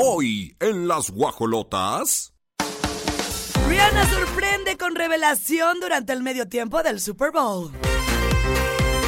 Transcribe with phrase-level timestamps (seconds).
[0.00, 2.32] Hoy en las guajolotas.
[3.68, 7.72] Rihanna sorprende con revelación durante el medio tiempo del Super Bowl.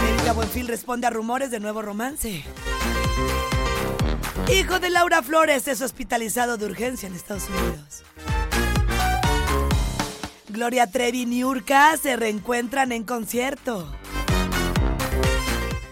[0.08, 2.42] Erika Buenfil responde a rumores de nuevo romance.
[4.52, 8.02] Hijo de Laura Flores es hospitalizado de urgencia en Estados Unidos.
[10.48, 13.88] Gloria Trevi y Niurka se reencuentran en concierto.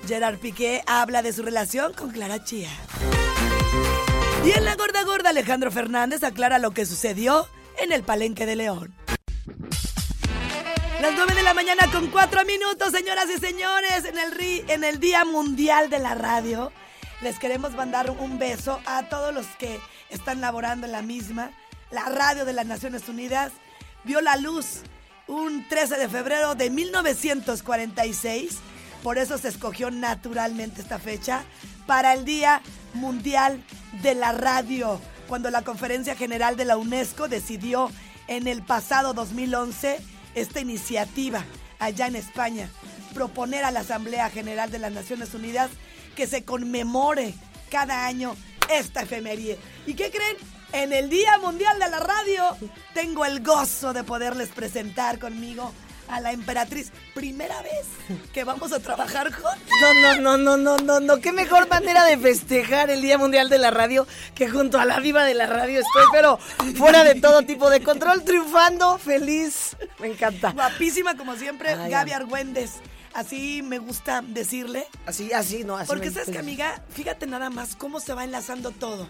[0.09, 2.71] Gerard Piqué habla de su relación con Clara Chía.
[4.45, 8.57] Y en la gorda gorda Alejandro Fernández aclara lo que sucedió en el Palenque de
[8.57, 8.95] León.
[11.01, 15.01] Las 9 de la mañana con 4 minutos, señoras y señores, en el, en el
[15.01, 16.73] Día Mundial de la Radio.
[17.21, 19.81] Les queremos mandar un beso a todos los que
[20.11, 21.51] están laborando en la misma.
[21.91, 23.53] La radio de las Naciones Unidas
[24.05, 24.83] vio la luz
[25.29, 28.57] un 13 de febrero de 1946.
[29.03, 31.43] Por eso se escogió naturalmente esta fecha
[31.87, 32.61] para el Día
[32.95, 33.63] Mundial
[34.03, 37.91] de la Radio, cuando la Conferencia General de la UNESCO decidió
[38.27, 39.99] en el pasado 2011
[40.35, 41.45] esta iniciativa
[41.79, 42.69] allá en España,
[43.15, 45.71] proponer a la Asamblea General de las Naciones Unidas
[46.17, 47.35] que se conmemore
[47.71, 48.35] cada año
[48.71, 49.59] esta efeméride.
[49.87, 50.37] ¿Y qué creen?
[50.73, 52.45] En el Día Mundial de la Radio
[52.93, 55.73] tengo el gozo de poderles presentar conmigo
[56.09, 56.93] a la emperatriz.
[57.15, 57.87] Primera vez
[58.33, 59.59] que vamos a trabajar juntos.
[59.81, 61.21] No, no, no, no, no, no, no.
[61.21, 65.01] Qué mejor manera de festejar el Día Mundial de la Radio que junto a la
[65.01, 66.39] viva de la radio estoy, pero
[66.77, 69.77] fuera de todo tipo de control, triunfando, feliz.
[69.99, 70.53] Me encanta.
[70.53, 72.73] Guapísima como siempre, Ay, Gaby Argüendes.
[73.15, 74.87] Así me gusta decirle.
[75.07, 75.89] Así, así, no, así.
[75.89, 79.09] Porque sabes que, amiga, fíjate nada más cómo se va enlazando todo.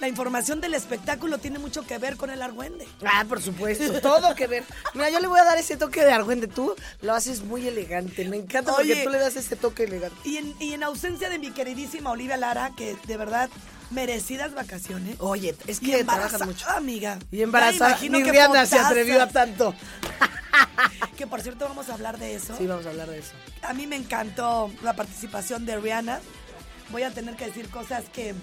[0.00, 2.86] La información del espectáculo tiene mucho que ver con el Argüende.
[3.06, 4.64] Ah, por supuesto, todo que ver.
[4.94, 6.48] Mira, yo le voy a dar ese toque de argüende.
[6.48, 8.24] Tú lo haces muy elegante.
[8.28, 10.16] Me encanta porque tú le das ese toque elegante.
[10.24, 13.48] Y en, y en ausencia de mi queridísima Olivia Lara, que de verdad,
[13.90, 15.16] merecidas vacaciones.
[15.20, 16.68] Oye, es que trabajan mucho.
[16.70, 17.18] amiga.
[17.30, 17.98] Y embarazada.
[18.02, 19.74] Ni Rihanna se atrevió a tanto.
[21.16, 22.56] Que por cierto vamos a hablar de eso.
[22.56, 23.32] Sí, vamos a hablar de eso.
[23.62, 26.20] A mí me encantó la participación de Rihanna.
[26.90, 28.34] Voy a tener que decir cosas que,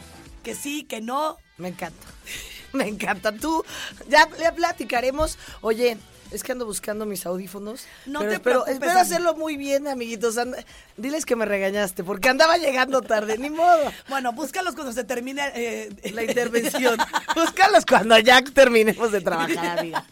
[0.44, 1.38] que sí, que no.
[1.58, 2.08] Me encanta.
[2.74, 3.32] Me encanta.
[3.34, 3.64] Tú,
[4.08, 5.38] ya, ya platicaremos.
[5.62, 5.98] Oye,
[6.32, 7.84] es que ando buscando mis audífonos.
[8.06, 10.38] No pero te espero, preocupes, espero hacerlo muy bien, amiguitos.
[10.38, 10.64] Anda-
[10.96, 13.92] diles que me regañaste, porque andaba llegando tarde, ni modo.
[14.08, 16.98] Bueno, búscalos cuando se termine eh, La intervención.
[17.36, 20.06] Búscalos cuando ya terminemos de trabajar, amiga.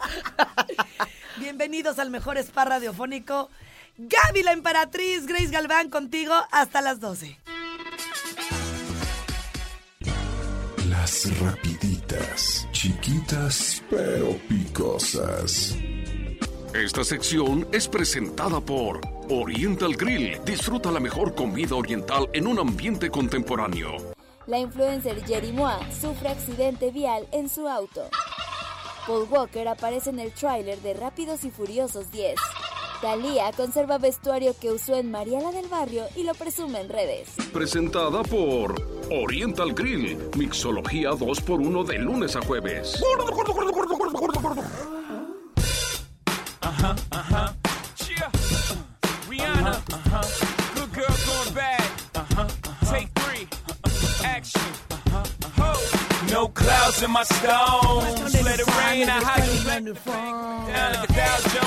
[1.38, 3.48] Bienvenidos al mejor spa radiofónico.
[3.96, 7.38] Gaby la emperatriz, Grace Galván contigo hasta las 12.
[10.90, 15.76] Las rapiditas, chiquitas pero picosas.
[16.74, 20.40] Esta sección es presentada por Oriental Grill.
[20.44, 23.98] Disfruta la mejor comida oriental en un ambiente contemporáneo.
[24.48, 28.10] La influencer Jerry Moa sufre accidente vial en su auto.
[29.06, 32.34] Paul Walker aparece en el tráiler de Rápidos y Furiosos 10.
[33.00, 37.30] Thalía conserva vestuario que usó en Mariela del Barrio y lo presume en redes.
[37.52, 38.74] Presentada por
[39.10, 40.18] Oriental Grill.
[40.36, 43.00] Mixología 2x1 de lunes a jueves.
[48.10, 48.30] Yeah.
[49.28, 49.82] Rihanna.
[49.88, 50.59] Good girl
[57.02, 58.34] in my stones.
[58.44, 59.08] Let it rain.
[59.08, 59.40] I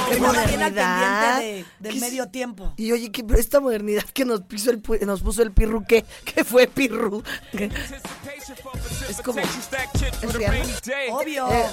[0.10, 1.40] Qué modernidad.
[1.40, 2.74] de- del ¿Qué medio tiempo.
[2.78, 6.06] Y oye, que pero esta modernidad que nos puso el, nos puso el pirru, ¿qué?
[6.26, 7.24] ¿Qué fue pirru?
[7.52, 7.70] ¿Qué?
[9.10, 10.64] Es como- ¿Es Rihanna.
[11.12, 11.52] Obvio.
[11.52, 11.66] Eh,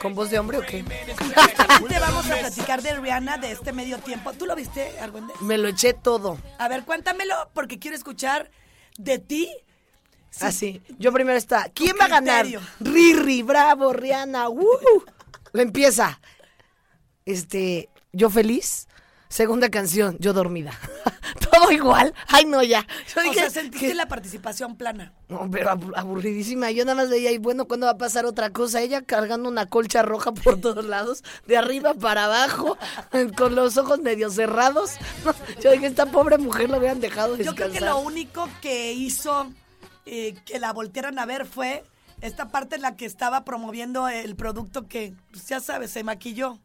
[0.00, 0.82] ¿Con voz de hombre o qué?
[1.88, 4.32] Te vamos a platicar de Rihanna de este medio tiempo.
[4.32, 5.40] ¿Tú lo viste, Argüendes?
[5.40, 6.38] Me lo eché todo.
[6.58, 8.50] A ver, cuéntamelo porque quiero escuchar
[8.98, 9.50] de ti.
[10.40, 10.82] Así.
[10.98, 11.70] Yo primero está.
[11.74, 12.46] ¿Quién va a ganar?
[12.80, 14.48] Riri, bravo, Rihanna.
[14.50, 14.60] ¡uh!
[15.52, 16.20] Lo empieza.
[17.24, 18.86] Este, yo feliz.
[19.28, 20.70] Segunda canción, yo dormida.
[21.50, 22.14] Todo igual.
[22.28, 22.86] Ay, no, ya.
[23.12, 25.12] Yo O dije sea, sentiste que- la participación plana.
[25.28, 26.70] No, pero abur- aburridísima.
[26.70, 28.80] Yo nada más veía, y bueno, ¿cuándo va a pasar otra cosa?
[28.82, 32.78] Ella cargando una colcha roja por todos lados, de arriba para abajo,
[33.36, 34.92] con los ojos medio cerrados.
[35.60, 37.66] Yo dije, esta pobre mujer la hubieran dejado Yo descansar.
[37.70, 39.50] creo que lo único que hizo
[40.06, 41.84] eh, que la voltearan a ver fue
[42.20, 46.58] esta parte en la que estaba promoviendo el producto que, pues, ya sabes, se maquilló.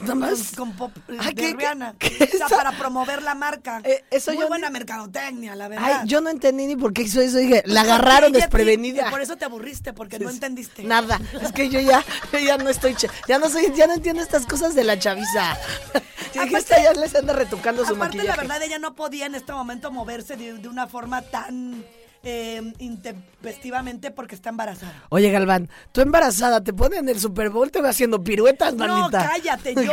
[0.00, 0.52] Nada más.
[0.54, 1.94] Con, con pop Ay, de ¿qué- Rihanna.
[1.98, 3.80] qué- o sea, para promover la marca.
[3.82, 6.00] Eh, eso Muy yo buena ni- mercadotecnia, la verdad.
[6.02, 7.38] Ay, yo no entendí ni por qué hizo eso.
[7.38, 7.80] Dije, la
[8.20, 9.10] agarraron te- desprevenida.
[9.10, 10.84] Por eso te aburriste, porque no entendiste.
[10.84, 12.94] Nada, es que yo ya, yo ya no estoy,
[13.26, 15.56] ya no soy, ya no entiendo estas cosas de la chaviza.
[16.32, 18.28] Dije, Aparte- esta ya les anda retocando su Aparte, maquillaje.
[18.28, 21.84] la verdad, ella no podía en este momento moverse de, de una forma tan
[22.28, 25.02] eh, intempestivamente porque está embarazada.
[25.08, 28.86] Oye, Galván, tú embarazada, te ponen en el Super Bowl, te va haciendo piruetas, No,
[28.86, 29.30] manita.
[29.30, 29.92] cállate, yo.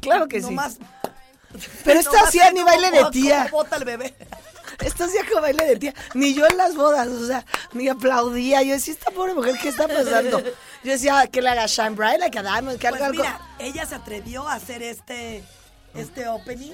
[0.00, 0.56] Claro que sí.
[1.84, 3.48] Pero esta hacía ni baile de tía.
[3.50, 4.14] bota el bebé.
[4.84, 5.94] Esto hacía como baile de tía.
[6.14, 8.62] Ni yo en las bodas, o sea, ni aplaudía.
[8.62, 10.40] Yo decía, esta pobre mujer, ¿qué está pasando?
[10.84, 13.22] Yo decía, que le haga shine bright, like a diamond, que haga Pues algo.
[13.22, 15.44] mira, ella se atrevió a hacer este,
[15.94, 16.72] este opening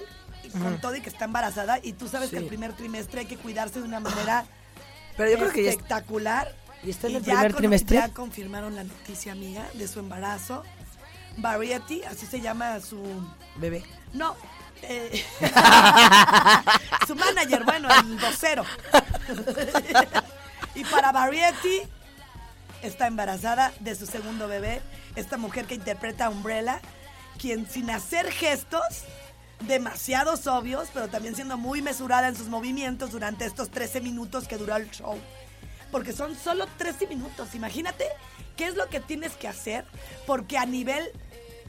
[0.62, 1.78] con todo y que está embarazada.
[1.82, 4.46] Y tú sabes que el primer trimestre hay que cuidarse de una manera
[5.19, 6.55] Pero yo creo que ya espectacular.
[6.82, 7.97] ¿Y está en el primer con- trimestre?
[7.97, 10.62] Ya confirmaron la noticia, amiga, de su embarazo.
[11.37, 13.03] Variety, así se llama su...
[13.56, 13.85] bebé.
[14.15, 14.37] No.
[14.82, 15.25] eh,
[17.06, 18.65] su manager, bueno, el vocero.
[20.75, 21.82] y para Variety
[22.82, 24.81] está embarazada de su segundo bebé,
[25.17, 26.81] esta mujer que interpreta a Umbrella,
[27.38, 28.82] quien sin hacer gestos
[29.60, 34.56] demasiados obvios, pero también siendo muy mesurada en sus movimientos durante estos 13 minutos que
[34.56, 35.19] duró el show.
[35.90, 37.55] Porque son solo 13 minutos.
[37.55, 38.05] Imagínate
[38.56, 39.84] qué es lo que tienes que hacer,
[40.26, 41.10] porque a nivel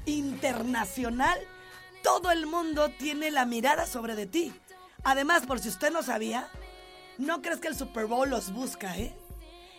[0.06, 1.38] internacional
[2.04, 4.54] todo el mundo tiene la mirada sobre de ti.
[5.04, 6.50] Además, por si usted no sabía,
[7.18, 9.16] no crees que el Super Bowl los busca, ¿eh?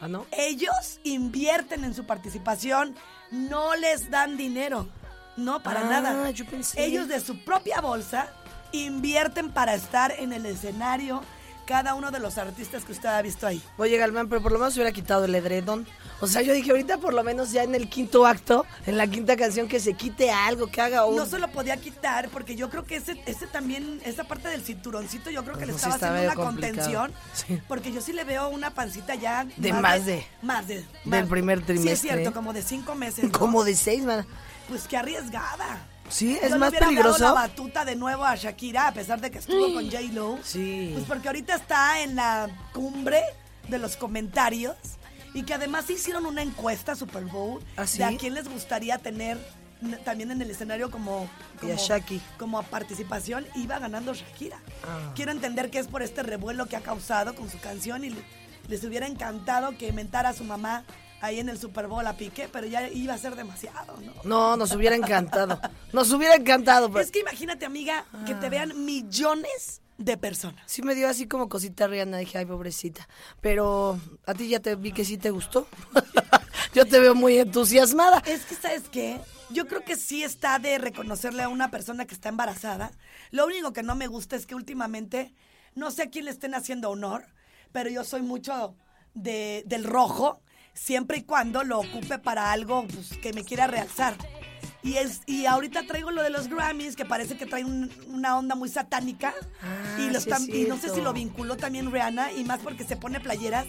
[0.01, 0.27] ¿Ah, no?
[0.31, 2.95] Ellos invierten en su participación,
[3.31, 4.89] no les dan dinero.
[5.37, 6.31] No, para Ah, nada.
[6.31, 6.83] yo pensé.
[6.85, 8.29] Ellos de su propia bolsa
[8.73, 11.23] invierten para estar en el escenario
[11.67, 13.63] cada uno de los artistas que usted ha visto ahí.
[13.79, 15.87] Oye, Galván, pero por lo menos hubiera quitado el edredón.
[16.21, 19.07] O sea, yo dije, ahorita por lo menos ya en el quinto acto, en la
[19.07, 21.15] quinta canción, que se quite algo, que haga un...
[21.15, 24.63] No se lo podía quitar porque yo creo que ese, ese también, esa parte del
[24.63, 26.75] cinturoncito, yo creo que le No, sí estaba haciendo una complicado.
[26.77, 27.13] contención.
[27.35, 27.63] Sí.
[27.69, 29.47] Porque yo sí le veo una pancita ya.
[29.57, 30.85] De más de- Más de.
[31.05, 31.97] del primer Sí, es trimestre.
[32.11, 33.25] cierto, como de cinco meses.
[33.31, 33.39] ¿no?
[33.39, 34.27] Como de seis, man.
[34.71, 35.87] Pues qué arriesgada.
[36.09, 37.19] Sí, Yo es le más hubiera peligroso.
[37.23, 40.39] dado la batuta de nuevo a Shakira, a pesar de que estuvo con J-Lo.
[40.43, 40.91] Sí.
[40.95, 43.23] Pues porque ahorita está en la cumbre
[43.69, 44.75] de los comentarios
[45.35, 47.99] y que además hicieron una encuesta Super Bowl ¿Ah, sí?
[47.99, 49.39] de a quién les gustaría tener
[50.05, 51.29] también en el escenario como,
[51.63, 52.21] Y a como, Shaki.
[52.39, 54.59] como a participación iba ganando Shakira.
[54.85, 55.13] Ah.
[55.15, 58.25] Quiero entender que es por este revuelo que ha causado con su canción y le-
[58.69, 60.85] les hubiera encantado que mentara a su mamá
[61.21, 64.13] ahí en el Super Bowl a Piqué, pero ya iba a ser demasiado, ¿no?
[64.25, 65.61] No, nos hubiera encantado.
[65.93, 66.89] Nos hubiera encantado.
[66.89, 67.01] Pero...
[67.01, 68.41] Es que imagínate, amiga, que Ah.
[68.41, 70.63] te vean millones de personas.
[70.67, 73.07] Sí me dio así como cosita Rihanna, dije, ay, pobrecita.
[73.43, 75.67] Pero a ti ya te vi que sí te gustó.
[76.75, 78.23] Yo te veo muy entusiasmada.
[78.27, 79.21] Es que, ¿sabes qué?
[79.51, 82.93] Yo creo que sí está de reconocerle a una persona que está embarazada.
[83.33, 85.35] Lo único que no me gusta es que últimamente,
[85.75, 87.27] no sé a quién le estén haciendo honor,
[87.73, 88.77] pero yo soy mucho
[89.15, 90.41] de, del rojo,
[90.75, 94.15] siempre y cuando lo ocupe para algo pues, que me quiera realzar.
[94.83, 98.39] Y, es, y ahorita traigo lo de los Grammys, que parece que trae un- una
[98.39, 99.35] onda muy satánica.
[99.63, 102.97] Ah, y, sí es no sé si lo vinculó también Rihanna, y más porque se
[102.97, 103.67] pone playeras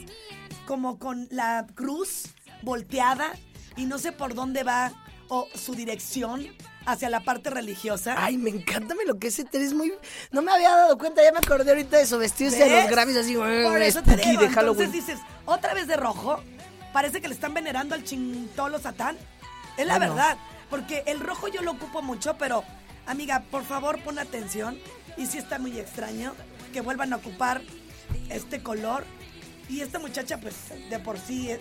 [0.65, 2.27] como con la cruz
[2.62, 3.34] volteada
[3.75, 4.93] y no sé por dónde va
[5.27, 6.48] o su dirección
[6.86, 8.15] hacia la parte religiosa.
[8.17, 9.93] Ay, me encanta me lo que es eres muy...
[10.31, 12.89] No me había dado cuenta, ya me acordé ahorita de eso, vestirse de los ¿Ves?
[12.91, 14.81] Grammys así, Por eso te spooky digo, de Halloween.
[14.84, 16.41] entonces dices, otra vez de rojo,
[16.93, 19.17] parece que le están venerando al chintolo satán.
[19.77, 20.07] Es la Ay, no.
[20.10, 20.38] verdad,
[20.69, 22.63] porque el rojo yo lo ocupo mucho, pero
[23.05, 24.77] amiga, por favor pon atención.
[25.17, 26.33] Y si está muy extraño
[26.74, 27.62] que vuelvan a ocupar
[28.29, 29.03] este color.
[29.69, 30.55] Y esta muchacha, pues,
[30.89, 31.60] de por sí eh,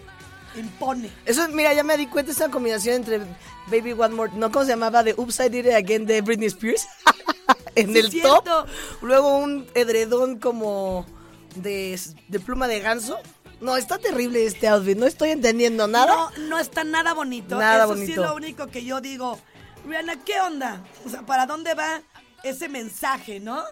[0.57, 1.11] impone.
[1.27, 3.21] Eso, mira, ya me di cuenta, esa combinación entre
[3.69, 4.51] Baby One More, ¿no?
[4.51, 5.03] ¿Cómo se llamaba?
[5.05, 6.89] De Upside It Again de Britney Spears.
[7.77, 8.43] en Sí, el cierto.
[8.43, 8.69] top.
[9.03, 11.07] Luego un edredón como
[11.55, 13.19] de, de pluma de ganso.
[13.61, 16.15] No, está terrible este outfit, no estoy entendiendo nada.
[16.15, 17.59] No, no está nada bonito.
[17.59, 18.23] Nada Eso sí bonito.
[18.23, 19.39] es lo único que yo digo.
[19.87, 20.83] Rihanna, ¿qué onda?
[21.05, 22.03] O sea, ¿para dónde va
[22.43, 23.63] ese mensaje, no?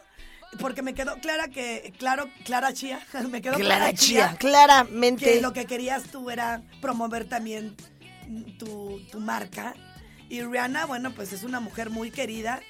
[0.61, 5.25] Porque me quedó clara que, claro, Clara Chía, me quedó Clara Clara Chía, claramente.
[5.25, 7.77] que lo que querías tú era promover también
[8.59, 9.75] tu, tu marca.
[10.29, 12.61] Y Rihanna, bueno, pues es una mujer muy querida,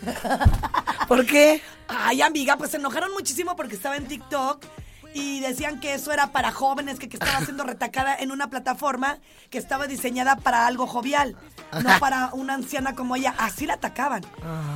[1.09, 1.61] ¿Por qué?
[1.87, 4.65] Ay, amiga, pues se enojaron muchísimo porque estaba en TikTok
[5.13, 9.19] y decían que eso era para jóvenes, que, que estaba siendo retacada en una plataforma
[9.51, 11.37] que estaba diseñada para algo jovial,
[11.83, 13.35] no para una anciana como ella.
[13.37, 14.25] Así la atacaban.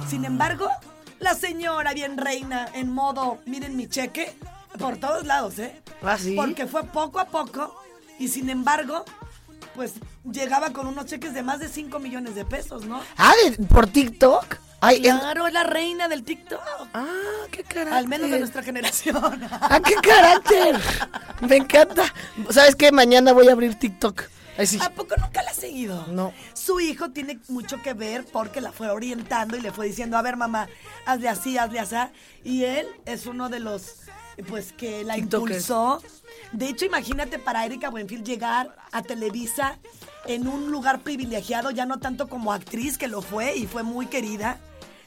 [0.07, 0.69] Sin embargo,
[1.19, 4.37] la señora bien reina en modo, miren mi cheque,
[4.79, 5.81] por todos lados, ¿eh?
[6.03, 6.37] ¿Ah, sí?
[6.37, 7.75] Porque fue poco a poco
[8.19, 9.05] y sin embargo,
[9.79, 9.93] pues
[10.29, 13.01] llegaba con unos cheques de más de 5 millones de pesos, ¿no?
[13.17, 14.57] Ah, ¿de- ¿por TikTok?
[14.81, 16.61] Ay, Claro, es la reina del TikTok.
[16.95, 17.07] Ah,
[17.53, 17.95] qué carácter.
[17.95, 19.17] Al menos de nuestra generación.
[19.53, 20.81] Ah, qué carácter.
[21.49, 22.13] Me encanta.
[22.51, 22.91] ¿Sabes qué?
[22.91, 24.23] Mañana voy a abrir TikTok.
[24.59, 24.81] Ay, sí.
[24.83, 26.05] ¿A poco nunca la has seguido?
[26.09, 26.33] No.
[26.55, 30.23] Su hijo tiene mucho que ver porque la fue orientando y le fue diciendo, a
[30.23, 30.69] ver mamá,
[31.07, 31.95] hazle así, hazle así.
[32.43, 34.01] Y él es uno de los,
[34.49, 35.69] pues, que la TikTokers.
[35.69, 36.03] impulsó.
[36.53, 39.79] De hecho, imagínate para Erika Buenfil llegar a Televisa
[40.27, 44.07] en un lugar privilegiado, ya no tanto como actriz, que lo fue y fue muy
[44.07, 44.59] querida,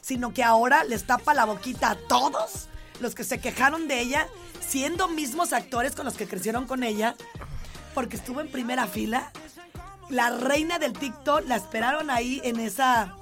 [0.02, 2.68] sino que ahora les tapa la boquita a todos
[3.00, 4.28] los que se quejaron de ella,
[4.60, 7.16] siendo mismos actores con los que crecieron con ella,
[7.94, 9.32] porque estuvo en primera fila.
[10.10, 13.16] La reina del TikTok la esperaron ahí en esa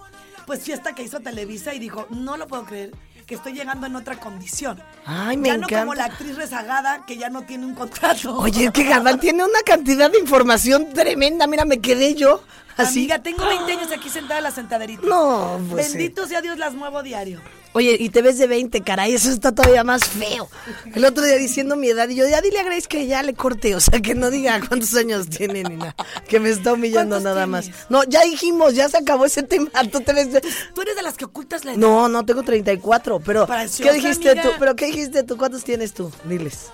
[0.46, 2.92] pues fiesta que hizo Televisa y dijo, no lo puedo creer,
[3.30, 4.82] que estoy llegando en otra condición.
[5.06, 5.96] Ay, me ya no como encanta.
[5.96, 8.36] la actriz rezagada que ya no tiene un contrato.
[8.36, 11.46] Oye, es que Galván tiene una cantidad de información tremenda.
[11.46, 12.44] Mira, me quedé yo
[12.76, 13.02] así.
[13.02, 15.04] Amiga, tengo 20 años aquí sentada en la sentaderita.
[15.06, 17.40] No, pues, Bendito sea Dios, las muevo diario.
[17.74, 20.50] Oye, y te ves de 20, caray, eso está todavía más feo.
[20.96, 23.36] El otro día diciendo mi edad y yo, ya dile a Grace que ya le
[23.36, 25.96] corte, o sea, que no diga cuántos años tiene ni nada,
[26.28, 27.70] que me está humillando ¿Cuántos nada tienes?
[27.70, 27.90] más.
[27.92, 30.42] No, ya dijimos, ya se acabó ese tema, tú te ves de-
[30.74, 31.80] Tú eres de las que ocultas la edad.
[31.80, 34.44] No, no, tengo 34, pero ¿qué dijiste amiga.
[34.44, 34.50] tú?
[34.58, 35.38] ¿Pero qué dijiste tú?
[35.38, 36.12] ¿Cuántos tienes tú?
[36.26, 36.70] Diles.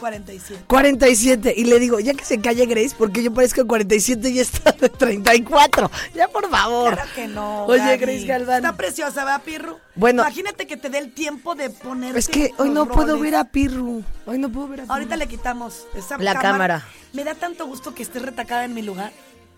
[0.00, 0.64] 47.
[0.66, 1.54] 47.
[1.56, 4.88] Y le digo, ya que se calle Grace, porque yo parezco 47 y está de
[4.88, 5.90] 34.
[6.14, 6.94] Ya, por favor.
[6.94, 7.66] Claro que no.
[7.66, 7.96] Oye.
[7.98, 8.56] Grace Galván.
[8.56, 9.76] Está preciosa, ¿va, Pirru?
[9.94, 10.22] Bueno.
[10.22, 12.16] Imagínate que te dé el tiempo de poner.
[12.16, 14.02] Es que hoy no puedo ver a Pirru.
[14.26, 14.92] Hoy no puedo ver a Pirru.
[14.94, 16.84] Ahorita le quitamos esa La cámara.
[17.12, 19.12] Me da tanto gusto que estés retacada en mi lugar.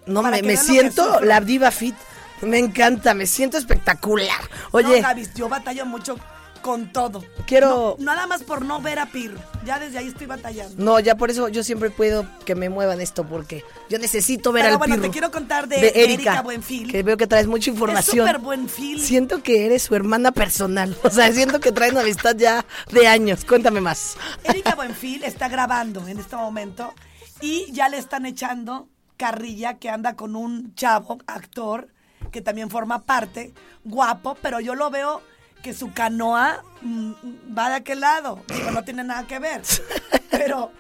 [0.06, 1.94] No, me, me siento la diva fit.
[2.42, 4.40] Me encanta, me siento espectacular.
[4.72, 6.16] Oye, No, yo batallo mucho
[6.62, 7.24] con todo.
[7.46, 9.38] Quiero- No, nada más por no ver a Pirru.
[9.64, 10.82] Ya desde ahí estoy batallando.
[10.82, 14.64] no, ya por eso yo siempre puedo que me muevan esto, porque yo necesito ver
[14.64, 16.90] Pero al bueno, te quiero contar de, de Erika Buenfil.
[16.90, 18.26] Que veo que traes mucha información.
[18.28, 18.98] Es súper.
[18.98, 20.96] Siento que eres su hermana personal.
[21.04, 23.44] O sea, siento que traen una amistad ya de años.
[23.44, 24.16] Cuéntame más.
[24.44, 26.94] Erika Buenfil está grabando en este momento
[27.40, 31.88] y ya le están echando carrilla que anda con un chavo, actor,
[32.30, 33.52] que también forma parte,
[33.84, 35.20] guapo, pero yo lo veo
[35.62, 37.12] que su canoa mm,
[37.56, 38.40] va de aquel lado.
[38.48, 39.62] Digo, no tiene nada que ver.
[40.30, 40.72] Pero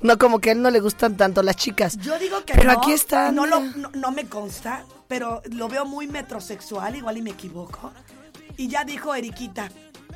[0.00, 1.96] No, como que a él no le gustan tanto las chicas.
[1.98, 2.78] yo digo que Pero no.
[2.78, 3.30] aquí está.
[3.32, 3.76] No, lo- mira.
[3.76, 7.92] no, no me consta, pero lo veo muy metrosexual, igual y me equivoco.
[8.56, 9.70] Y ya dijo Eriquita,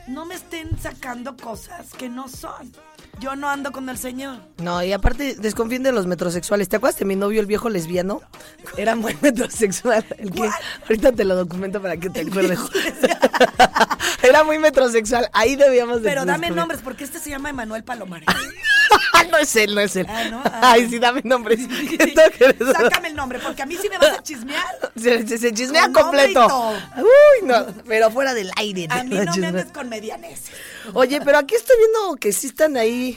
[0.09, 2.73] no me estén sacando cosas que no son.
[3.21, 4.39] Yo no ando con el señor.
[4.59, 6.69] No, y aparte desconfíen de los metrosexuales.
[6.69, 8.23] ¿Te acuerdas de mi novio, el viejo lesbiano?
[8.77, 10.05] Era muy metrosexual.
[10.19, 10.49] El que,
[10.83, 12.59] ahorita te lo documento para que te acuerdes.
[14.23, 15.29] Era muy metrosexual.
[15.33, 16.57] Ahí debíamos de Pero dame descubrir.
[16.57, 18.27] nombres, porque este se llama Emanuel Palomares.
[19.31, 20.07] no es él, no es él.
[20.09, 20.43] Ah, ¿no?
[20.45, 20.61] Ah.
[20.73, 21.61] Ay, sí, dame nombres.
[22.73, 24.65] Sácame el nombre, porque a mí sí me vas a chismear.
[24.97, 26.75] Se, se- se chismea Con completo.
[26.99, 28.87] Uy, no, pero fuera del aire.
[28.91, 30.51] A mí no me andes con medianeses.
[30.95, 33.10] Oye, pero aquí estoy viendo que sí están ahí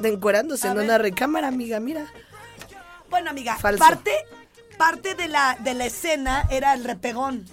[0.00, 0.84] de encuerándose A en ver.
[0.86, 2.06] una recámara, amiga, mira.
[3.10, 3.78] Bueno, amiga, Falso.
[3.78, 4.12] parte,
[4.78, 7.44] parte de la, de la escena era el repegón,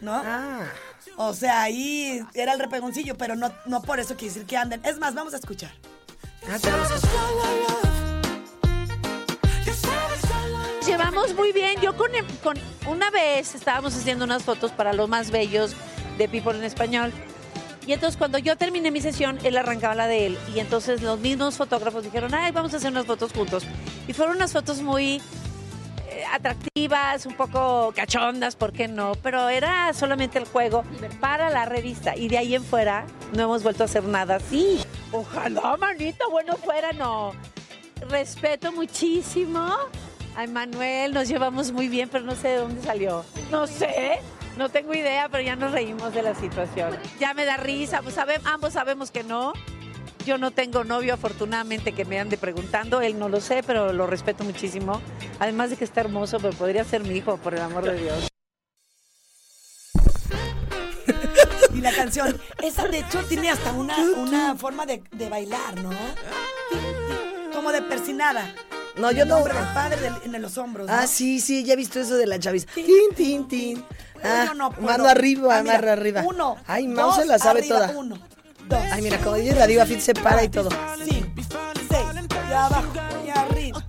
[0.00, 0.14] ¿no?
[0.14, 0.60] Ah.
[1.16, 4.80] O sea, ahí era el repegoncillo, pero no, no por eso quiere decir que anden.
[4.84, 5.70] Es más, vamos a escuchar.
[6.48, 6.56] Ah,
[10.86, 11.80] Llevamos muy bien.
[11.80, 12.10] Yo con,
[12.42, 12.56] con
[12.86, 15.74] una vez estábamos haciendo unas fotos para los más bellos
[16.18, 17.12] de People en español.
[17.86, 20.38] Y entonces cuando yo terminé mi sesión, él arrancaba la de él.
[20.54, 23.64] Y entonces los mismos fotógrafos dijeron, ay, vamos a hacer unas fotos juntos.
[24.06, 25.22] Y fueron unas fotos muy
[26.08, 29.12] eh, atractivas, un poco cachondas, ¿por qué no?
[29.22, 30.84] Pero era solamente el juego
[31.20, 32.16] para la revista.
[32.16, 34.80] Y de ahí en fuera no hemos vuelto a hacer nada así.
[35.12, 37.32] Ojalá, manito, bueno fuera, no.
[38.08, 39.72] Respeto muchísimo
[40.36, 43.24] a Manuel, nos llevamos muy bien, pero no sé de dónde salió.
[43.50, 44.20] No sé,
[44.60, 46.94] no tengo idea, pero ya nos reímos de la situación.
[47.18, 49.54] Ya me da risa, pues sabe- ambos sabemos que no.
[50.26, 53.00] Yo no tengo novio, afortunadamente, que me ande preguntando.
[53.00, 55.00] Él no lo sé, pero lo respeto muchísimo.
[55.38, 58.28] Además de que está hermoso, pero podría ser mi hijo, por el amor de Dios.
[61.74, 65.90] Y la canción, esa de hecho tiene hasta una, una forma de, de bailar, ¿no?
[67.54, 68.52] Como de persinada.
[68.96, 69.36] No, yo El no.
[69.42, 70.86] del padre del- en los hombros.
[70.88, 70.92] ¿no?
[70.92, 72.66] Ah, sí, sí, ya he visto eso de la chaviza.
[72.74, 73.84] Tin, tin, tin.
[74.22, 74.86] Ah, yo no puedo.
[74.86, 76.22] mano arriba, Ah, mira, mano arriba.
[76.26, 76.56] Uno.
[76.66, 77.98] Ay, Mau se la sabe arriba, toda.
[77.98, 78.18] Uno,
[78.68, 78.78] dos.
[78.92, 80.68] Ay, mira, como dice la diva Fit se para y todo.
[81.04, 81.24] Sí,
[81.88, 82.06] seis,
[82.48, 82.88] y abajo,
[83.26, 83.84] y arriba.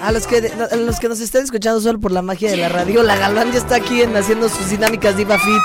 [0.00, 0.36] A los que
[0.70, 3.50] a los que nos estén escuchando solo por la magia de la radio, la Galván
[3.52, 5.62] ya está aquí en haciendo sus dinámicas diva fit.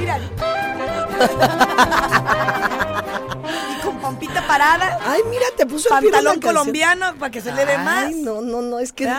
[0.00, 0.18] Mira.
[4.46, 6.54] parada, Ay, mira, te puso el pantalón canción.
[6.54, 8.06] colombiano para que se le ve más.
[8.06, 9.10] Ay, no, no, no, es que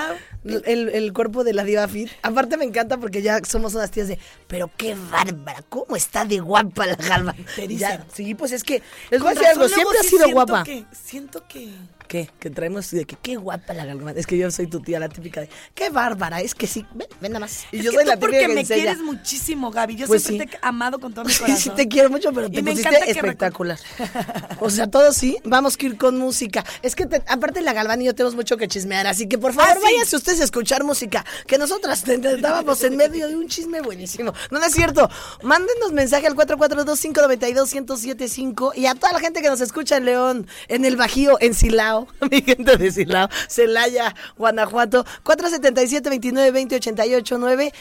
[0.46, 2.10] el, el cuerpo de la diva fit.
[2.22, 6.40] Aparte me encanta porque ya somos unas tías de, pero qué bárbara, cómo está de
[6.40, 7.36] guapa la Galván.
[7.56, 7.78] Te dicen.
[7.90, 10.64] Ya, sí, pues es que les voy a decir algo, siempre ha sido siento guapa.
[10.64, 11.74] que- siento que...
[12.10, 12.28] ¿Qué?
[12.40, 14.18] Que traemos de que qué guapa la Galván.
[14.18, 17.08] Es que yo soy tu tía, la típica de, qué bárbara, es que sí, ven,
[17.22, 17.66] ven nada más.
[17.72, 18.82] Y Es yo que soy tú la porque que me enseña.
[18.84, 19.96] quieres muchísimo, Gaby.
[19.96, 20.52] Yo Pues siempre sí.
[20.54, 21.58] te he amado con todo mi corazón.
[21.58, 23.78] sí te quiero mucho, pero Y te me pusiste espectacular.
[24.60, 26.66] O sea, todo sí, vamos que ir con música.
[26.82, 29.54] Es que te- aparte la Galván y yo tenemos mucho que chismear, así que por
[29.54, 29.82] favor Ah, sí.
[29.84, 34.34] váyanse ustedes a escuchar música, que nosotras estábamos en medio de un chisme buenísimo.
[34.50, 35.08] No, no es cierto.
[35.44, 40.86] Mándenos mensaje al 442-592-1075 y a toda la gente que nos escucha en León, en
[40.86, 41.99] el Bajío, en Silao,
[42.32, 47.72] mi gente de Silao, Celaya, Guanajuato, 477-2920-889.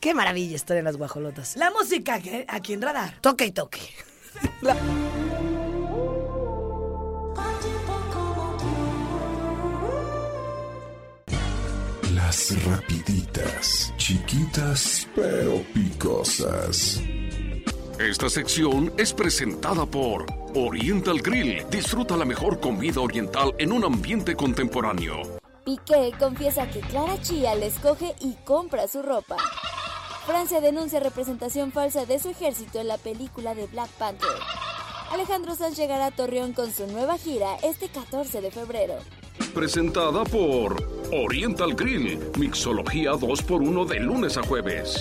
[0.00, 1.56] Qué maravilla estar en las guajolotas.
[1.56, 3.18] La música que- aquí en Radar.
[3.20, 3.80] Toque y toque.
[4.62, 4.76] La-
[12.14, 17.00] Las rapiditas, chiquitas pero picosas.
[17.98, 20.24] Esta sección es presentada por
[20.54, 21.64] Oriental Grill.
[21.70, 25.38] Disfruta la mejor comida oriental en un ambiente contemporáneo.
[25.64, 29.36] Piqué confiesa que Clara Chía le escoge y compra su ropa.
[30.26, 34.28] Francia denuncia representación falsa de su ejército en la película de Black Panther.
[35.10, 38.94] Alejandro Sanz llegará a Torreón con su nueva gira este 14 de febrero.
[39.54, 42.18] Presentada por Oriental Grill.
[42.38, 44.98] Mixología 2x1 de lunes a jueves.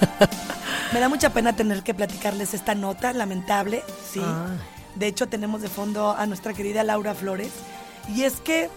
[0.92, 3.82] Me da mucha pena tener que platicarles esta nota lamentable,
[4.12, 4.20] sí.
[4.22, 4.56] Ah.
[4.94, 7.52] De hecho, tenemos de fondo a nuestra querida Laura Flores.
[8.14, 8.70] Y es que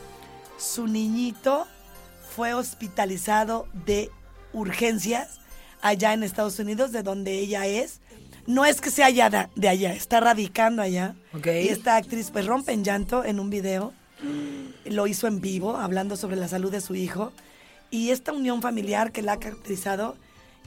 [0.57, 1.65] su niñito
[2.35, 4.11] fue hospitalizado de
[4.53, 5.39] urgencias
[5.81, 8.01] allá en Estados Unidos, de donde ella es.
[8.47, 11.15] No es que sea allá de allá, está radicando allá.
[11.33, 13.93] Y esta actriz pues rompe en llanto en un video.
[14.85, 17.31] Lo hizo en vivo, hablando sobre la salud de su hijo.
[17.91, 20.15] Y esta unión familiar que la ha caracterizado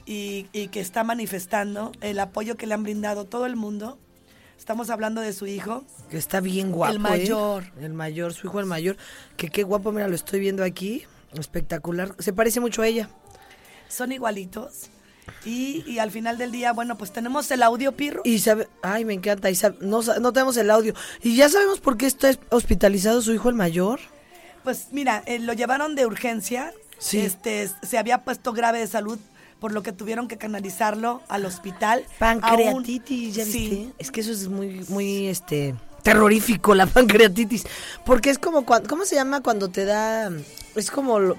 [0.05, 3.97] y, y que está manifestando el apoyo que le han brindado todo el mundo.
[4.57, 5.83] Estamos hablando de su hijo.
[6.09, 6.93] Que está bien guapo.
[6.93, 7.63] El mayor.
[7.63, 7.85] ¿eh?
[7.85, 8.97] El mayor, su hijo el mayor.
[9.35, 11.03] Que qué guapo, mira, lo estoy viendo aquí.
[11.33, 12.15] Espectacular.
[12.19, 13.09] Se parece mucho a ella.
[13.89, 14.89] Son igualitos.
[15.45, 18.21] Y, y al final del día, bueno, pues tenemos el audio pirro.
[18.25, 19.49] Y sabe, ay, me encanta.
[19.49, 20.93] Y sabe- no, no tenemos el audio.
[21.21, 23.99] Y ya sabemos por qué está hospitalizado su hijo el mayor.
[24.63, 26.73] Pues mira, eh, lo llevaron de urgencia.
[26.99, 27.19] Sí.
[27.19, 29.19] Este, se había puesto grave de salud,
[29.63, 32.03] por lo que tuvieron que canalizarlo al hospital.
[32.19, 33.59] Pancreatitis, ¿ya viste?
[33.59, 33.93] Sí.
[33.97, 37.63] Es que eso es muy, muy, este, terrorífico, la pancreatitis.
[38.05, 40.29] Porque es como, cuando, ¿cómo se llama cuando te da?
[40.75, 41.37] Es como, lo-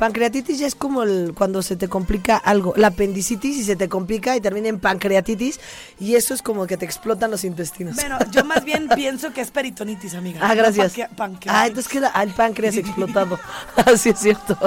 [0.00, 2.74] Pancreatitis ya es como el- cuando se te complica algo.
[2.76, 5.60] La apendicitis y se te complica y termina en pancreatitis.
[6.00, 7.94] Y eso es como que te explotan los intestinos.
[7.94, 10.40] Bueno, yo más bien pienso que es peritonitis, amiga.
[10.42, 10.92] Ah, gracias.
[11.16, 13.38] panque- Ah, entonces queda el páncreas explotado.
[13.86, 14.58] Así es cierto.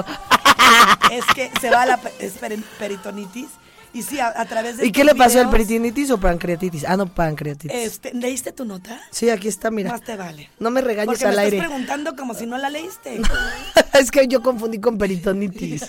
[1.12, 3.48] Es que se va la es peri- peritonitis.
[3.94, 4.86] Y sí, a, a través de.
[4.86, 6.84] ¿Y qué le pasó al peritonitis o pancreatitis?
[6.86, 7.72] Ah, no, pancreatitis.
[7.76, 9.00] Este, ¿Leíste tu nota?
[9.12, 9.92] Sí, aquí está, mira.
[9.92, 10.50] Más te vale.
[10.60, 11.58] No me regañes Porque al me aire.
[11.58, 13.22] estás preguntando como si no la leíste.
[13.94, 15.86] es que yo confundí con peritonitis.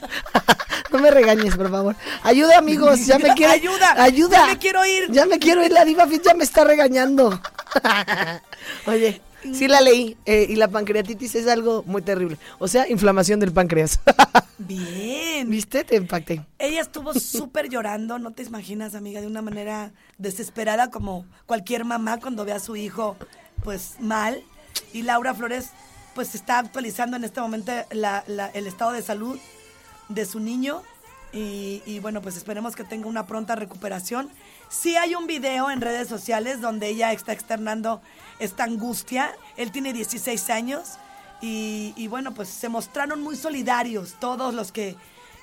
[0.93, 1.97] no me regañes, por favor.
[2.23, 3.53] Ayuda, amigos, ya me quiero.
[3.53, 4.39] Ayuda, Ayuda.
[4.39, 5.11] ya me quiero ir.
[5.11, 7.39] Ya me quiero ir, la diva fit ya me está regañando.
[8.87, 10.17] Oye, sí la leí.
[10.27, 12.39] eh, y la pancreatitis es algo muy terrible.
[12.59, 14.01] O sea, inflamación del páncreas.
[14.59, 15.49] Bien.
[15.51, 15.85] ¿Viste?
[15.85, 16.45] Te impacté.
[16.59, 22.19] Ella estuvo súper llorando, no te imaginas, amiga, de una manera desesperada como cualquier mamá
[22.21, 23.17] cuando ve a su hijo
[23.63, 24.43] pues mal.
[24.93, 25.71] Y Laura Flores
[26.15, 29.39] pues está actualizando en este momento la- la- el estado de salud
[30.09, 30.83] de su niño.
[31.31, 34.31] Y, y, bueno, pues esperemos que tenga una pronta recuperación.
[34.71, 38.01] Sí hay un video en redes sociales donde ella está externando
[38.39, 39.33] esta angustia.
[39.57, 40.93] Él tiene 16 años
[41.41, 44.97] y, y bueno, pues se mostraron muy solidarios todos los que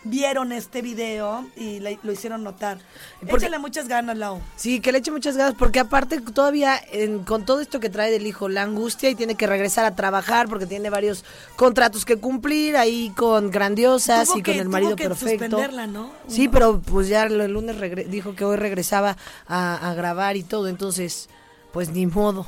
[0.07, 2.77] vieron este video y le- lo hicieron notar.
[3.21, 4.39] Porque- Échale muchas ganas, Lau.
[4.55, 8.11] Sí, que le eche muchas ganas, porque aparte todavía en- con todo esto que trae
[8.11, 12.17] del hijo, la angustia y tiene que regresar a trabajar porque tiene varios contratos que
[12.17, 15.43] cumplir ahí con grandiosas Tuvo y que- con el tuvo marido que perfecto.
[15.45, 16.11] suspenderla, ¿no?
[16.27, 17.75] Sí, pero pues ya el lunes
[18.11, 21.29] dijo que hoy regresaba a, a grabar y todo, entonces
[21.73, 22.45] pues ni modo.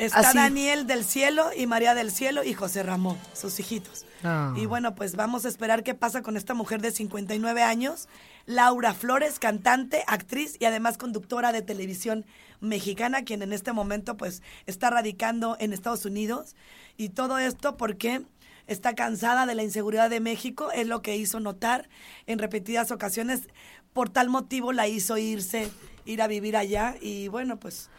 [0.00, 4.06] Está Así- Daniel del Cielo y María del Cielo y José Ramón, sus hijitos.
[4.24, 4.54] Ah.
[4.56, 8.08] Y bueno, pues vamos a esperar qué pasa con esta mujer de 59 años,
[8.46, 12.24] Laura Flores, cantante, actriz y además conductora de televisión
[12.60, 16.56] mexicana, quien en este momento pues está radicando en Estados Unidos.
[16.96, 18.22] Y todo esto porque
[18.66, 21.90] está cansada de la inseguridad de México, es lo que hizo notar
[22.26, 23.48] en repetidas ocasiones.
[23.92, 25.70] Por tal motivo la hizo irse,
[26.06, 27.90] ir a vivir allá y bueno, pues...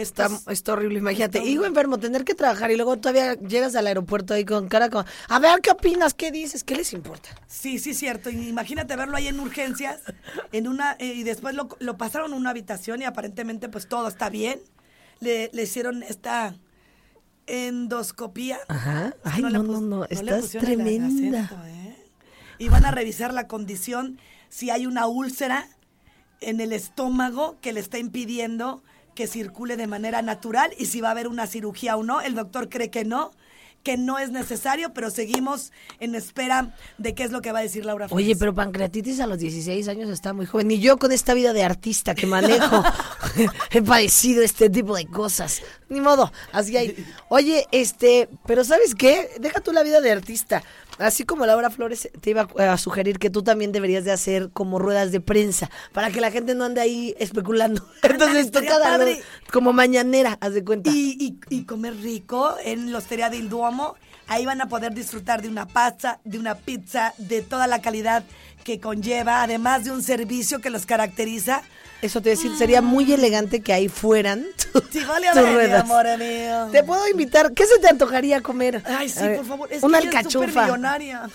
[0.00, 1.38] Está, estos- está horrible, imagínate.
[1.38, 4.88] está Hijo enfermo, tener que trabajar y luego todavía llegas al aeropuerto ahí con cara
[4.90, 6.14] como, a ver, ¿qué opinas?
[6.14, 6.64] ¿Qué dices?
[6.64, 7.30] ¿Qué les importa?
[7.46, 8.30] Sí, sí, cierto.
[8.30, 10.00] Imagínate verlo ahí en urgencias,
[10.52, 14.08] en una eh, y después lo, lo pasaron a una habitación y aparentemente pues todo
[14.08, 14.60] está bien.
[15.20, 16.54] Le, le hicieron esta
[17.46, 18.58] endoscopía.
[18.68, 19.08] Ajá.
[19.24, 21.40] Es que Ay, no, no, no, le estás el tremenda.
[21.44, 21.96] acento, ¿eh?
[22.58, 25.68] Y van a revisar la condición, si hay una úlcera
[26.40, 28.82] en el estómago que le está impidiendo
[29.18, 32.20] que circule de manera natural y si va a haber una cirugía o no.
[32.20, 33.32] El doctor cree que no,
[33.82, 37.62] que no es necesario, pero seguimos en espera de qué es lo que va a
[37.62, 38.38] decir Laura Oye, Flores.
[38.38, 40.68] pero pancreatitis a los 16 años está muy joven.
[40.68, 42.84] Ni yo con esta vida de artista que manejo
[43.72, 45.62] he padecido este tipo de cosas.
[45.88, 47.04] Ni modo, así hay.
[47.28, 49.30] Oye, este, pero ¿sabes qué?
[49.40, 50.62] Deja tú la vida de artista.
[50.98, 54.78] Así como Laura Flores te iba a sugerir que tú también deberías de hacer como
[54.78, 57.84] ruedas de prensa para que la gente no ande ahí especulando.
[58.02, 59.22] Entonces toca darlo padre.
[59.52, 60.90] como mañanera, haz de cuenta.
[60.90, 61.16] Y,
[61.50, 63.94] y- y comer rico en la Hostería del Duomo.
[64.30, 68.24] Ahí van a poder disfrutar de una pasta, de una pizza, de toda la calidad
[68.62, 71.62] que conlleva, además de un servicio que los caracteriza.
[72.00, 75.32] Eso te voy a decir, sería muy elegante que ahí fueran tu- Sí, vale, a
[75.32, 75.82] tus ruedas.
[75.82, 76.68] amor mío.
[76.70, 77.52] Te puedo invitar.
[77.52, 78.82] ¿Qué se te antojaría comer?
[78.86, 79.68] Ay, sí, ver, por favor.
[79.72, 80.06] Es una que.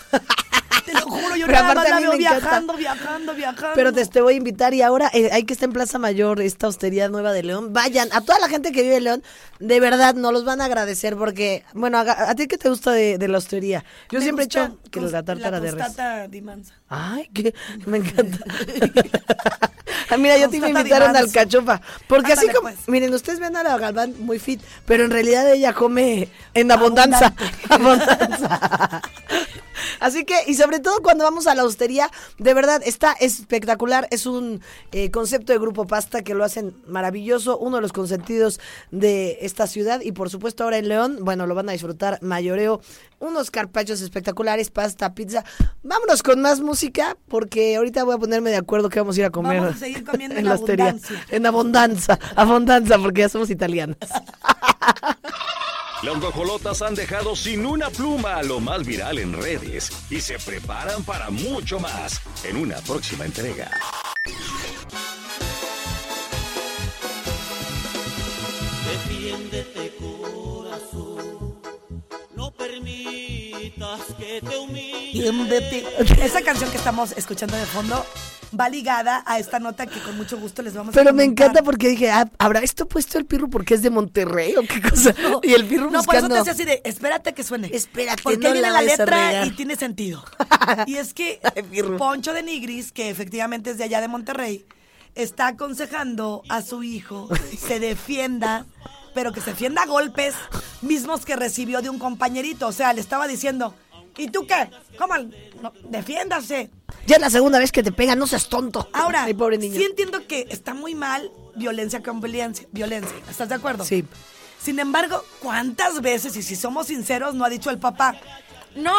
[0.84, 3.72] Te lo juro, yo Pero nada más la veo me viajando, viajando, viajando.
[3.74, 6.40] Pero te, te voy a invitar y ahora eh, hay que estar en Plaza Mayor,
[6.40, 7.72] esta hostería nueva de León.
[7.72, 9.22] Vayan, a toda la gente que vive en León,
[9.60, 12.92] de verdad, nos los van a agradecer porque, bueno, a, a ti que te gusta
[12.92, 13.84] de, de la hostería.
[14.10, 15.84] Yo Me siempre he hecho que la tártara de res.
[15.84, 16.74] costata di manza.
[16.88, 17.54] Ay, que
[17.86, 18.38] me encanta.
[20.10, 21.38] Ah, Mira, yo te iba a Constata invitar a una Dimanzo.
[21.40, 21.80] alcachofa.
[22.08, 22.76] Porque así como, pues.
[22.88, 27.34] miren, ustedes ven a la Galván muy fit, pero en realidad ella come en abundancia.
[27.70, 29.00] Abundancia.
[30.00, 34.08] Así que, y sobre todo cuando vamos a la hostería, de verdad está espectacular.
[34.10, 34.60] Es un
[34.92, 38.60] eh, concepto de grupo pasta que lo hacen maravilloso, uno de los consentidos
[38.90, 40.00] de esta ciudad.
[40.00, 42.80] Y por supuesto, ahora en León, bueno, lo van a disfrutar mayoreo.
[43.20, 45.44] Unos carpachos espectaculares, pasta, pizza.
[45.82, 49.26] Vámonos con más música, porque ahorita voy a ponerme de acuerdo que vamos a ir
[49.26, 49.60] a comer.
[49.60, 50.88] Vamos a seguir comiendo en la hostería.
[50.90, 51.26] abundancia.
[51.30, 53.96] En abundancia, abundancia, porque ya somos italianas.
[56.04, 60.38] Las guajolotas han dejado sin una pluma a lo más viral en redes y se
[60.38, 63.70] preparan para mucho más en una próxima entrega.
[68.86, 71.58] Defiéndete corazón,
[72.36, 75.32] no permitas que te humille.
[76.22, 78.04] Esa canción que estamos escuchando de fondo
[78.58, 81.62] va ligada a esta nota que con mucho gusto les vamos a Pero me encanta
[81.62, 85.14] porque dije, ah, ¿habrá esto puesto el pirro porque es de Monterrey o qué cosa?
[85.42, 86.40] y el pirro No, por eso te buscando...
[86.40, 87.70] hacía así de, espérate que suene.
[87.72, 90.24] Espérate, Porque no viene la letra y tiene sentido.
[90.86, 91.82] y es que Ay.
[91.98, 94.64] Poncho de Nigris, que efectivamente es de allá de Monterrey,
[95.14, 98.66] está aconsejando a su hijo se defienda,
[99.14, 100.34] pero que se defienda a golpes
[100.82, 102.66] mismos que recibió de un compañerito.
[102.66, 103.74] O sea, le estaba diciendo,
[104.16, 104.70] ¿y tú qué?
[104.98, 105.14] ¿Cómo?
[105.62, 106.70] No, defiéndase.
[107.06, 108.88] Ya es la segunda vez que te pega, no seas tonto.
[108.92, 109.76] Ahora, Ay, pobre niño.
[109.76, 112.66] sí entiendo que está muy mal violencia con violencia.
[112.72, 113.16] violencia.
[113.30, 113.84] ¿Estás de acuerdo?
[113.84, 114.04] Sí.
[114.60, 118.16] Sin embargo, ¿cuántas veces, y si somos sinceros, no ha dicho el papá,
[118.74, 118.92] no,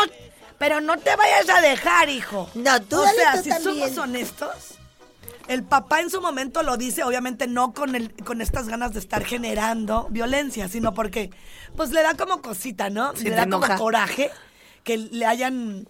[0.60, 2.50] pero no te vayas a dejar, hijo?
[2.54, 3.80] No, tú O sea, si también.
[3.94, 4.76] somos honestos,
[5.48, 9.00] el papá en su momento lo dice, obviamente no con, el, con estas ganas de
[9.00, 11.32] estar generando violencia, sino porque,
[11.76, 13.16] pues le da como cosita, ¿no?
[13.16, 14.30] Sí, le te da como coraje
[14.86, 15.90] que le hayan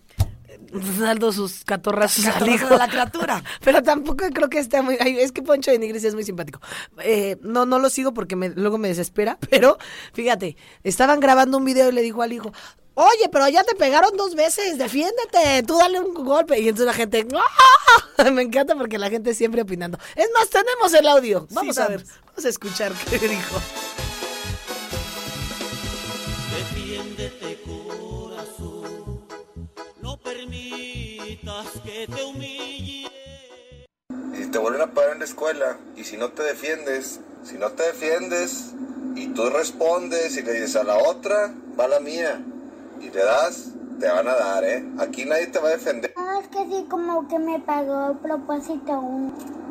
[1.00, 2.74] dando sus catorrazos al Catorrazos hijo.
[2.74, 3.44] a la criatura.
[3.64, 4.98] Pero tampoco creo que esté muy...
[5.00, 6.60] ay, es que Poncho de Nigris es muy simpático.
[7.04, 9.78] Eh, no, no lo sigo porque me- luego me desespera, pero
[10.14, 12.52] fíjate, estaban grabando un video y le dijo al hijo,
[12.96, 16.58] oye, pero ya te pegaron dos veces, defiéndete, tú dale un golpe.
[16.60, 17.28] Y entonces la gente,
[18.18, 18.32] ¡ah!
[18.32, 19.98] me encanta porque la gente siempre opinando.
[20.16, 21.48] Es más, tenemos el audio.
[21.52, 23.62] Vamos a ver, vamos a escuchar qué dijo.
[32.06, 33.08] Que te humille.
[34.34, 37.58] Y si te vuelven a parar en la escuela y si no te defiendes, si
[37.58, 38.74] no te defiendes
[39.16, 42.44] y tú respondes y le dices a la otra, va la mía
[43.00, 44.86] y le das, te van a dar, ¿eh?
[45.00, 46.14] Aquí nadie te va a defender.
[46.18, 49.02] No, es que sí, como que me pagó a propósito.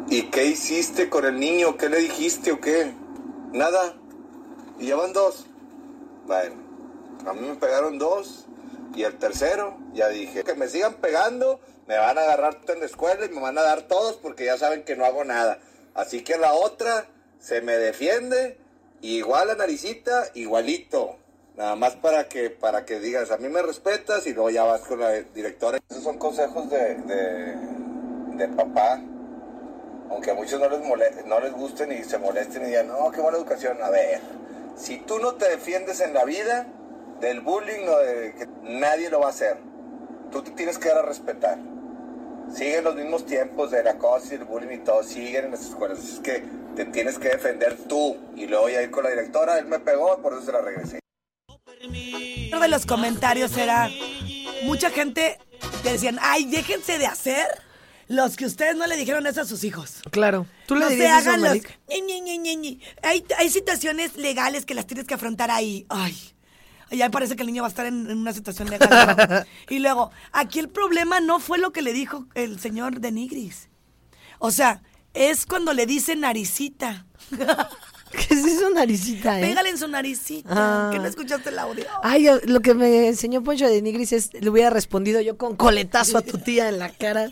[0.08, 1.76] ¿Y qué hiciste con el niño?
[1.76, 2.92] ¿Qué le dijiste o qué?
[3.52, 3.94] Nada.
[4.78, 5.46] Y ya van dos.
[6.26, 6.54] Bueno,
[7.26, 8.46] a mí me pegaron dos
[8.94, 12.86] y el tercero ya dije que me sigan pegando, me van a agarrar en la
[12.86, 15.58] escuela y me van a dar todos porque ya saben que no hago nada.
[15.94, 17.06] Así que la otra
[17.38, 18.58] se me defiende,
[19.02, 21.18] igual la naricita, igualito.
[21.56, 24.80] Nada más para que para que digas, a mí me respetas y luego ya vas
[24.80, 25.78] con la directora.
[25.88, 26.96] Esos son consejos de,
[28.34, 29.00] de, papá
[30.10, 33.10] aunque a muchos no les, mole- no les gusten y se molesten y digan, no,
[33.10, 33.82] qué buena educación.
[33.82, 34.20] A ver,
[34.76, 36.66] si tú no te defiendes en la vida
[37.20, 39.56] del bullying o de que nadie lo va a hacer,
[40.30, 41.58] tú te tienes que dar a respetar.
[42.52, 45.98] Siguen los mismos tiempos del acoso y el bullying y todo, siguen en las escuelas.
[45.98, 46.44] Es que
[46.76, 50.20] te tienes que defender tú y luego ya ir con la directora, él me pegó,
[50.20, 51.00] por eso se la regresé.
[52.48, 53.90] Uno de los comentarios era,
[54.64, 55.38] mucha gente
[55.82, 57.46] que decían, ay, déjense de hacer
[58.08, 60.02] los que ustedes no le dijeron eso a sus hijos.
[60.10, 60.46] Claro.
[60.66, 61.58] ¿Tú le no se dirías eso, hagan los...
[63.02, 65.86] Hay, hay situaciones legales que las tienes que afrontar ahí.
[65.88, 66.33] Ay,
[66.94, 69.16] ya parece que el niño va a estar en, en una situación legal.
[69.16, 69.44] ¿no?
[69.74, 73.68] y luego, aquí el problema no fue lo que le dijo el señor de Nigris.
[74.38, 74.82] O sea,
[75.14, 77.06] es cuando le dice naricita.
[78.28, 79.42] ¿Qué es eso, naricita, eh?
[79.42, 80.48] Pégale en su naricita.
[80.50, 80.90] Ah.
[80.92, 81.84] Que no escuchaste el audio.
[82.02, 86.18] Ay, lo que me enseñó Poncho de Nigris es, le hubiera respondido yo con coletazo
[86.18, 87.30] a tu tía en la cara.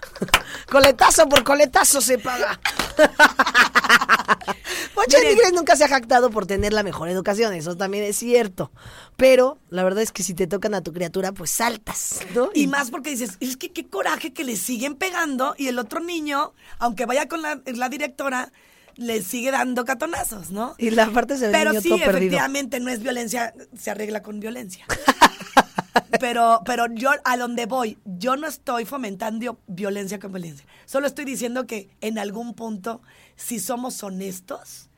[0.70, 2.58] coletazo por coletazo se paga.
[4.94, 5.28] Poncho de.
[5.28, 8.70] Nigris nunca se ha jactado por tener la mejor educación, eso también es cierto.
[9.16, 12.50] Pero la verdad es que si te tocan a tu criatura, pues saltas, ¿no?
[12.54, 16.00] Y más porque dices, es que qué coraje que le siguen pegando y el otro
[16.00, 18.52] niño, aunque vaya con la, la directora,
[18.96, 20.74] le sigue dando catonazos, ¿no?
[20.78, 22.16] Y la parte se ve Pero niño sí, todo perdido.
[22.18, 24.86] efectivamente, no es violencia, se arregla con violencia.
[26.20, 30.66] pero, pero yo a donde voy, yo no estoy fomentando violencia con violencia.
[30.86, 33.02] Solo estoy diciendo que en algún punto,
[33.36, 34.88] si somos honestos,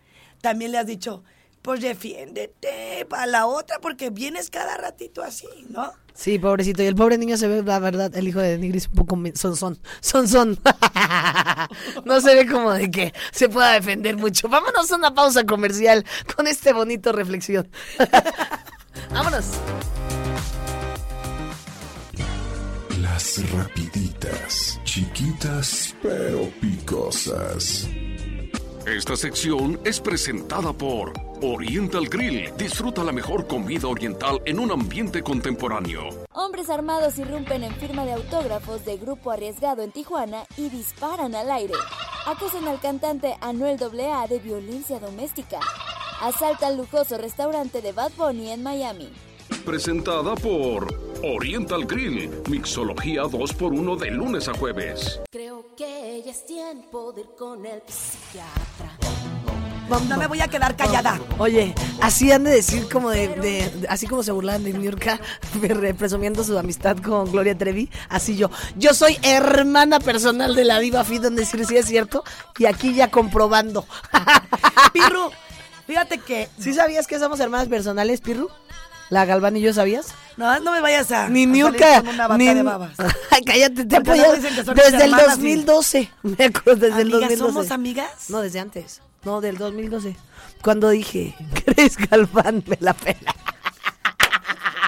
[0.41, 1.25] también le has dicho,
[1.67, 5.93] pues defiéndete para la otra, porque vienes cada ratito así, ¿no?
[6.15, 6.81] Sí, pobrecito.
[6.85, 9.57] Y el pobre niño se ve, la verdad, el hijo de Nigris un poco son
[9.57, 9.77] son.
[10.01, 10.61] Son son.
[12.05, 14.49] no se ve como de que se pueda defender mucho.
[14.49, 17.69] Vámonos a una pausa comercial con este bonito reflexión.
[19.11, 19.47] Vámonos.
[23.01, 27.89] Las rapiditas, chiquitas pero picosas.
[28.87, 32.53] Esta sección es presentada por Oriental Grill.
[32.57, 36.05] Disfruta la mejor comida oriental en un ambiente contemporáneo.
[36.33, 41.51] Hombres armados irrumpen en firma de autógrafos de Grupo Arriesgado en Tijuana y disparan al
[41.51, 41.75] aire.
[42.27, 45.59] Acusan al cantante Anuel AA de violencia doméstica.
[46.23, 49.11] Asaltan lujoso restaurante de Bad Bunny en Miami.
[49.67, 50.87] Presentada por
[51.25, 52.31] Oriental Grill.
[52.49, 55.21] Mixología 2x1 de lunes a jueves.
[55.33, 58.97] Creo que ya es tiempo de ir con el psiquiatra.
[60.09, 61.21] No me voy a quedar callada.
[61.39, 65.19] Oye, así han de decir como de, de- de- así como se burlan de Niurka
[65.99, 68.51] presumiendo su amistad con Gloria Trevi, así yo.
[68.77, 72.23] Yo soy hermana personal de la diva Fit, donde decir si es cierto,
[72.59, 73.85] y aquí ya comprobando.
[74.93, 75.31] Pirru,
[75.89, 78.49] fíjate que ¿Sí sabías que somos hermanas personales, Pirru?
[79.11, 80.09] La Galván y yo, ¿sabías?
[80.37, 82.03] no, no me vayas a, Ni Niurka.
[82.37, 82.93] ni- de babas.
[83.31, 86.11] Ay, cállate, te dicen que son mis desde el hermanas y- 2012.
[86.23, 87.37] Me acuerdo, desde el Amigas, 2012.
[87.53, 88.11] ¿somos amigas?
[88.31, 89.01] No, desde antes.
[89.25, 90.17] No, del 2012.
[90.63, 91.35] Cuando dije,
[91.67, 93.35] Grace Galván me la pela.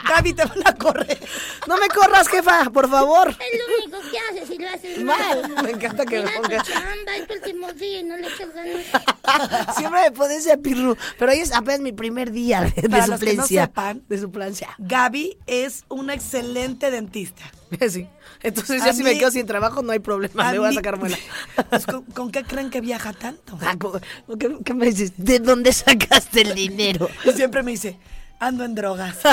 [0.09, 1.19] Gaby, te van a correr.
[1.67, 3.29] No me corras, jefa, por favor.
[3.29, 5.51] Es lo único que haces y lo haces Mal.
[5.53, 5.65] mal.
[5.65, 6.67] Me encanta que me Mira tu pongas.
[6.69, 9.77] chamba, es tu último día y no le echas ganas.
[9.77, 10.97] Siempre me pones a Pirru.
[11.19, 13.65] Pero hoy es apenas mi primer día de, de Para los que no suplencia.
[13.67, 14.69] sepan, de suplencia.
[14.79, 17.43] Gaby es una excelente dentista.
[17.91, 18.09] Sí.
[18.43, 20.53] Entonces ya si me quedo sin trabajo no hay problema.
[20.53, 21.19] Me voy a sacar muela.
[21.69, 23.59] Pues, ¿con, con qué creen que viaja tanto?
[23.61, 24.01] Ah, ¿cómo-
[24.39, 25.13] ¿Qué, qué me dices?
[25.19, 27.11] ¿De dónde sacaste el dinero?
[27.27, 27.99] Y siempre me dice,
[28.39, 29.17] ando en drogas.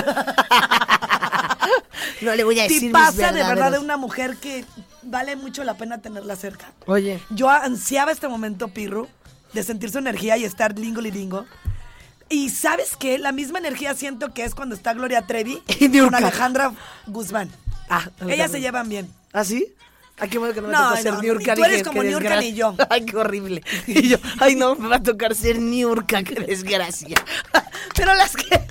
[2.21, 4.63] No le voy a decir Si mis pasa de verdad de una mujer que
[5.03, 6.71] vale mucho la pena tenerla cerca.
[6.85, 9.07] Oye, Yo ansiaba este momento, Pirru,
[9.53, 11.45] de sentir su energía y estar lingo lingo.
[12.29, 13.19] Y ¿sabes qué?
[13.19, 16.73] La misma energía siento que es cuando está Gloria Trevi Y con Alejandra
[17.05, 17.51] Guzmán.
[17.89, 19.09] ah, Ellas se llevan bien.
[19.33, 19.67] ¿Ah, sí?
[20.17, 21.55] Ay, qué bueno que no me No, tocó ser no, Niurka.
[21.55, 22.75] tú eres como Niurka ni yo.
[22.89, 23.61] Ay, qué horrible.
[23.85, 27.17] Y yo, ay, no, me va a tocar ser Niurka, qué desgracia.
[27.95, 28.45] Pero las que...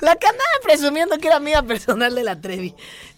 [0.00, 2.74] La que andaba presumiendo que era amiga personal de la Trevi.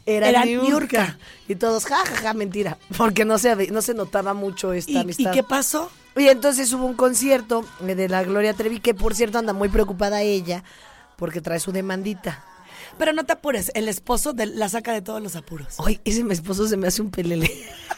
[0.07, 0.67] Era, Era Niurka.
[0.69, 1.19] Niurka.
[1.49, 2.77] Y todos, ja, ja, ja, mentira.
[2.97, 5.31] Porque no se, no se notaba mucho esta ¿Y, amistad.
[5.31, 5.91] ¿Y qué pasó?
[6.17, 10.21] Y entonces hubo un concierto de la Gloria Trevi, que por cierto anda muy preocupada
[10.23, 10.63] ella,
[11.17, 12.45] porque trae su demandita.
[12.99, 15.77] Pero no te apures, el esposo de- la saca de todos los apuros.
[15.85, 17.51] Ay, ese mi esposo se me hace un pelele.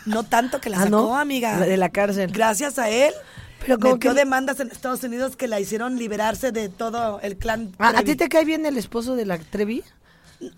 [0.06, 1.16] No tanto que la Ah, sacó, ¿no?
[1.16, 1.58] amiga.
[1.58, 2.30] La de la cárcel.
[2.32, 3.12] Gracias a él.
[3.60, 7.36] Pero como metió que- demandas en Estados Unidos que la hicieron liberarse de todo el
[7.36, 7.72] clan.
[7.78, 9.82] Ah, ¿A ti te cae bien el esposo de la Trevi?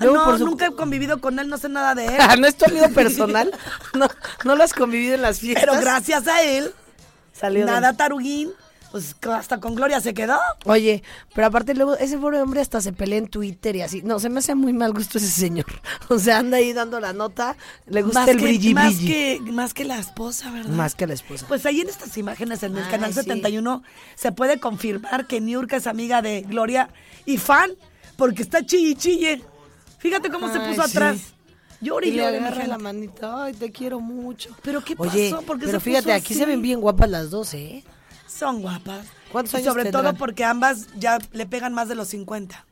[0.00, 2.16] No, nunca he convivido con él, no sé nada de él.
[2.18, 3.52] Ah, ¿No es tu amigo personal?
[3.94, 4.08] ¿No,
[4.44, 5.64] no lo has convivido en las fiestas?
[5.68, 6.72] Pero gracias a él,
[7.32, 8.50] Salió de- nada taruguín,
[8.90, 10.38] pues hasta con Gloria se quedó.
[10.64, 11.03] Oye,
[11.35, 14.03] pero aparte luego ese pobre hombre hasta se pelea en Twitter y así.
[14.03, 15.66] No, se me hace muy mal gusto ese señor.
[16.09, 17.57] O sea, anda ahí dando la nota.
[17.87, 19.07] Le gusta Más el que, brilli más brilli.
[19.12, 20.70] que Más que la esposa, ¿verdad?
[20.70, 21.46] Más que la esposa.
[21.46, 23.20] Pues ahí en estas imágenes en el Ay, canal sí.
[23.20, 23.83] 71
[24.14, 26.88] se puede confirmar que Niurka es amiga de Gloria
[27.27, 27.70] y fan
[28.16, 29.42] porque está chille.
[29.98, 30.90] Fíjate cómo se puso sí.
[30.96, 31.18] atrás.
[31.81, 33.44] Llora y le agarra la manita.
[33.44, 34.51] Ay, te quiero mucho.
[34.62, 35.42] ¿Pero qué Oye, pasó?
[35.44, 36.35] ¿Por qué pero se fíjate, puso aquí así?
[36.40, 37.85] se ven bien guapas las dos, ¿eh?
[38.38, 39.07] Son guapas.
[39.33, 40.05] ¿Cuántos Y años sobre tendrán?
[40.05, 42.64] todo porque ambas ya le pegan más de los 50.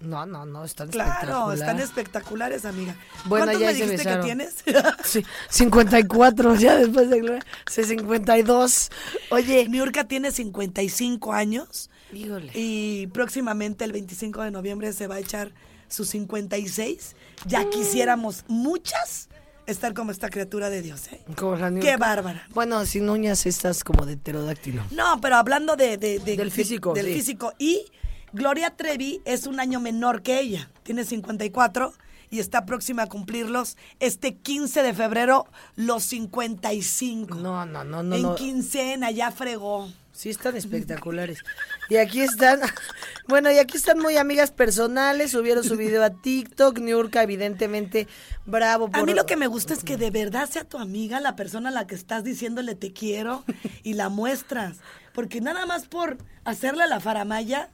[0.00, 1.60] No, no, no, están Claro, espectaculares.
[1.60, 2.96] están espectaculares, amiga.
[3.24, 4.54] Bueno, ¿Cuántos ya me dijiste que tienes?
[5.04, 7.40] Sí, 54, ya después de.
[7.68, 8.90] Sí, 52.
[9.30, 12.52] Oye, Niurka tiene 55 años híjole.
[12.54, 15.50] y próximamente el 25 de noviembre se va a echar
[15.88, 17.16] sus 56.
[17.46, 19.27] Ya quisiéramos muchas
[19.70, 21.20] estar como esta criatura de Dios, ¿eh?
[21.36, 21.70] Como la.
[21.80, 22.46] Qué bárbara.
[22.54, 24.82] Bueno, sin uñas estas como de pterodáctilo.
[24.90, 27.14] No, pero hablando de, de- de- Del físico, Del sí.
[27.14, 27.52] físico.
[27.58, 27.84] Y
[28.32, 30.70] Gloria Trevi es un año menor que ella.
[30.82, 31.92] Tiene 54
[32.30, 37.34] y está próxima a cumplirlos este 15 de febrero, los 55.
[37.36, 38.14] No, no, no, no.
[38.16, 38.34] en no.
[38.34, 39.88] quincena, ya fregó.
[40.18, 41.44] Sí, están espectaculares.
[41.88, 42.58] Y aquí están,
[43.28, 48.08] bueno, y aquí están muy amigas personales, subieron su video a TikTok, Niurka evidentemente
[48.44, 49.00] bravo por...
[49.00, 51.68] A mí lo que me gusta es que de verdad sea tu amiga la persona
[51.68, 53.44] a la que estás diciéndole te quiero
[53.84, 54.78] y la muestras.
[55.12, 57.70] Porque nada más por hacerle la faramaya,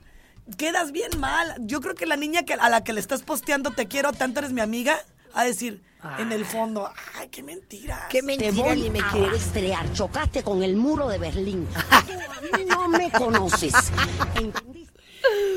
[0.58, 1.54] quedas bien mal.
[1.60, 4.40] Yo creo que la niña que, a la que le estás posteando te quiero, tanto
[4.40, 5.02] eres mi amiga,
[5.34, 5.82] a decir
[6.18, 8.06] en el fondo, ay, qué mentira.
[8.10, 9.32] Qué Te mentira, voy ni me a quieres.
[9.44, 9.92] rastrear.
[9.92, 11.66] Chocaste con el muro de Berlín.
[12.06, 13.74] Tú a mí no me conoces.
[14.34, 14.92] ¿Entendiste?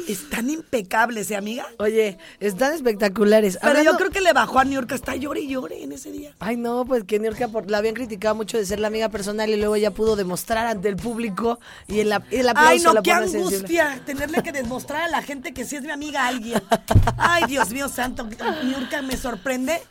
[0.08, 1.66] Están impecables, ¿eh, amiga?
[1.80, 3.58] Oye, están espectaculares.
[3.62, 6.12] Pero yo creo que le bajó a New York, está llore y llore en ese
[6.12, 6.34] día.
[6.40, 9.50] Ay, no, pues que Niurka por- la habían criticado mucho de ser la amiga personal
[9.50, 13.02] y luego ella pudo demostrar ante el público y el, el aplauso Ay, no, la
[13.02, 13.40] qué sensible.
[13.46, 16.62] angustia tenerle que demostrar a la gente que sí es mi amiga alguien.
[17.18, 18.28] Ay, Dios mío santo,
[18.64, 19.82] Niurka, me sorprende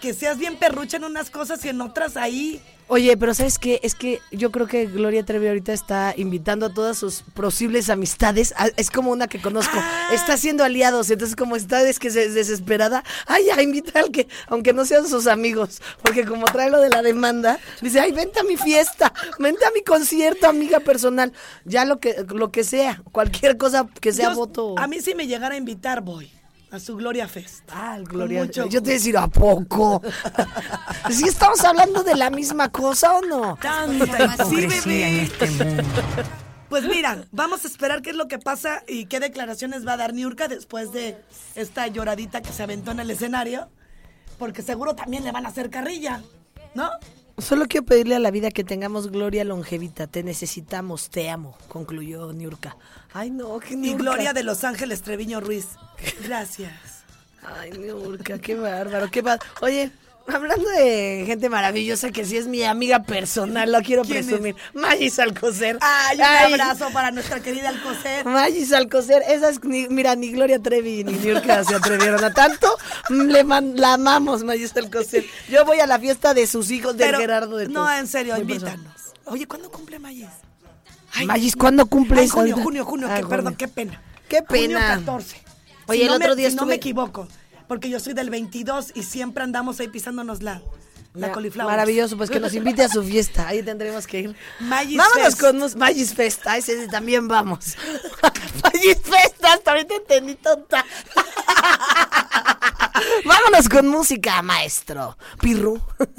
[0.00, 2.60] que seas bien perrucha en unas cosas y en otras ahí.
[2.94, 3.80] Oye, pero ¿sabes qué?
[3.82, 8.52] Es que yo creo que Gloria Trevi ahorita está invitando a todas sus posibles amistades.
[8.58, 9.78] a- Es como una que conozco.
[9.78, 10.10] Ah.
[10.12, 11.10] Está haciendo aliados.
[11.10, 15.08] Entonces, como está es que se desesperada, ay, ya, invita al que, aunque no sean
[15.08, 15.80] sus amigos.
[16.02, 19.70] Porque como trae lo de la demanda, dice, ay, vente a mi fiesta, vente a
[19.70, 21.32] mi concierto, amiga personal.
[21.64, 24.74] Ya lo que, lo que sea, cualquier cosa que sea Yo- voto.
[24.78, 26.30] A mí si me llegara a invitar, voy
[26.72, 27.70] a su Gloria Fest.
[27.70, 28.44] Ah, el Gloria.
[28.44, 30.02] mucho Yo te voy a decir, ¿a poco?
[31.10, 33.58] ¿Sí estamos hablando de la misma cosa o no?
[33.60, 35.30] Tanta, sí, bebé.
[36.70, 39.96] Pues mira, vamos a esperar qué es lo que pasa y qué declaraciones va a
[39.98, 41.22] dar Niurka después de
[41.54, 43.68] esta lloradita que se aventó en el escenario.
[44.38, 46.22] Porque seguro también le van a hacer carrilla,
[46.74, 46.88] ¿no?
[47.38, 50.06] Solo quiero pedirle a la vida que tengamos gloria longevita.
[50.06, 52.76] Te necesitamos, te amo, concluyó Niurka.
[53.12, 54.02] Ay, no, qué Y Niurka.
[54.02, 55.68] Gloria de Los Ángeles Treviño Ruiz.
[56.24, 57.04] Gracias.
[57.42, 59.50] Ay, Niurka, qué bárbaro, qué bárbaro.
[59.62, 59.90] Oye,
[60.28, 64.26] hablando de gente maravillosa que sí es mi amiga personal, la quiero ¿Quién es?
[64.26, 64.56] presumir.
[64.74, 65.78] Magis Alcocer.
[65.80, 68.24] Ay, un Ay, abrazo para nuestra querida Alcocer.
[68.24, 72.76] Magis Alcocer, esas, ni- mira, ni Gloria Trevi ni Niurka se atrevieron a tanto.
[73.10, 75.24] Le man- la amamos, Magis Alcocer.
[75.48, 78.36] Yo voy a la fiesta de sus hijos, de Pero, Gerardo de No, en serio,
[78.36, 78.86] invítanos.
[79.26, 80.28] Oye, ¿cuándo cumple Magis?
[81.26, 82.22] Magis, ¿cuándo cumples?
[82.22, 83.28] Ay, junio, junio, junio, Ah, que, junio.
[83.36, 84.00] perdón, qué pena.
[84.28, 84.88] Qué Junio pena.
[84.98, 85.36] 14.
[85.86, 87.28] Oye, Si el no otro me- día si no estuve- me equivoco,
[87.72, 90.60] porque yo soy del 22 y siempre andamos ahí pisándonos la,
[91.14, 91.64] la Mira, coliflor.
[91.64, 93.48] Maravilloso, pues que nos invite a su fiesta.
[93.48, 94.36] Ahí tendremos que ir.
[94.60, 95.40] Magis Vámonos Fest.
[95.40, 96.46] con Magis Fest.
[96.46, 97.78] A ese también vamos.
[98.62, 100.84] Magis Fest, hasta ahorita entendí tonta.
[103.24, 105.16] Vámonos con música, maestro.
[105.40, 105.80] Pirru.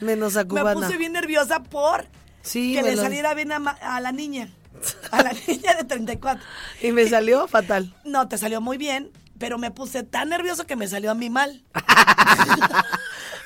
[0.00, 0.74] menos a Me cubana.
[0.74, 2.06] puse bien nerviosa por
[2.42, 4.50] Sí, que me le lo- saliera bien a, a la niña.
[5.10, 6.42] A la niña de 34.
[6.82, 7.94] Y me salió fatal.
[8.04, 11.30] No, te salió muy bien, pero me puse tan nervioso que me salió a mí
[11.30, 11.62] mal.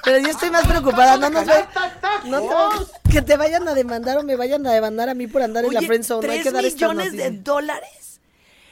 [0.05, 1.16] Pero yo estoy más preocupada.
[1.18, 1.66] No nos ve-
[2.24, 5.43] no te- que te vayan a demandar o me vayan a demandar a mí por
[5.43, 6.26] andar en la friendzone.
[6.26, 8.20] No hay que dar millones de dólares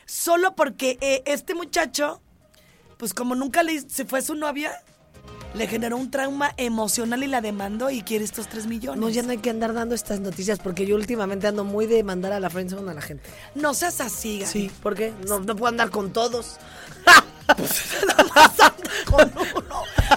[0.07, 2.23] solo porque eh, este muchacho,
[2.97, 4.73] pues como nunca le se fue su novia,
[5.55, 9.01] le generó un trauma emocional y la demandó y quiere estos tres millones.
[9.01, 12.03] No, ya no hay que andar dando estas noticias porque yo últimamente ando muy de
[12.03, 13.29] mandar a la friendzone a la gente.
[13.55, 14.51] No seas así, Gaby.
[14.53, 15.13] Sí, ¿por qué?
[15.27, 16.57] No, no puedo andar con todos.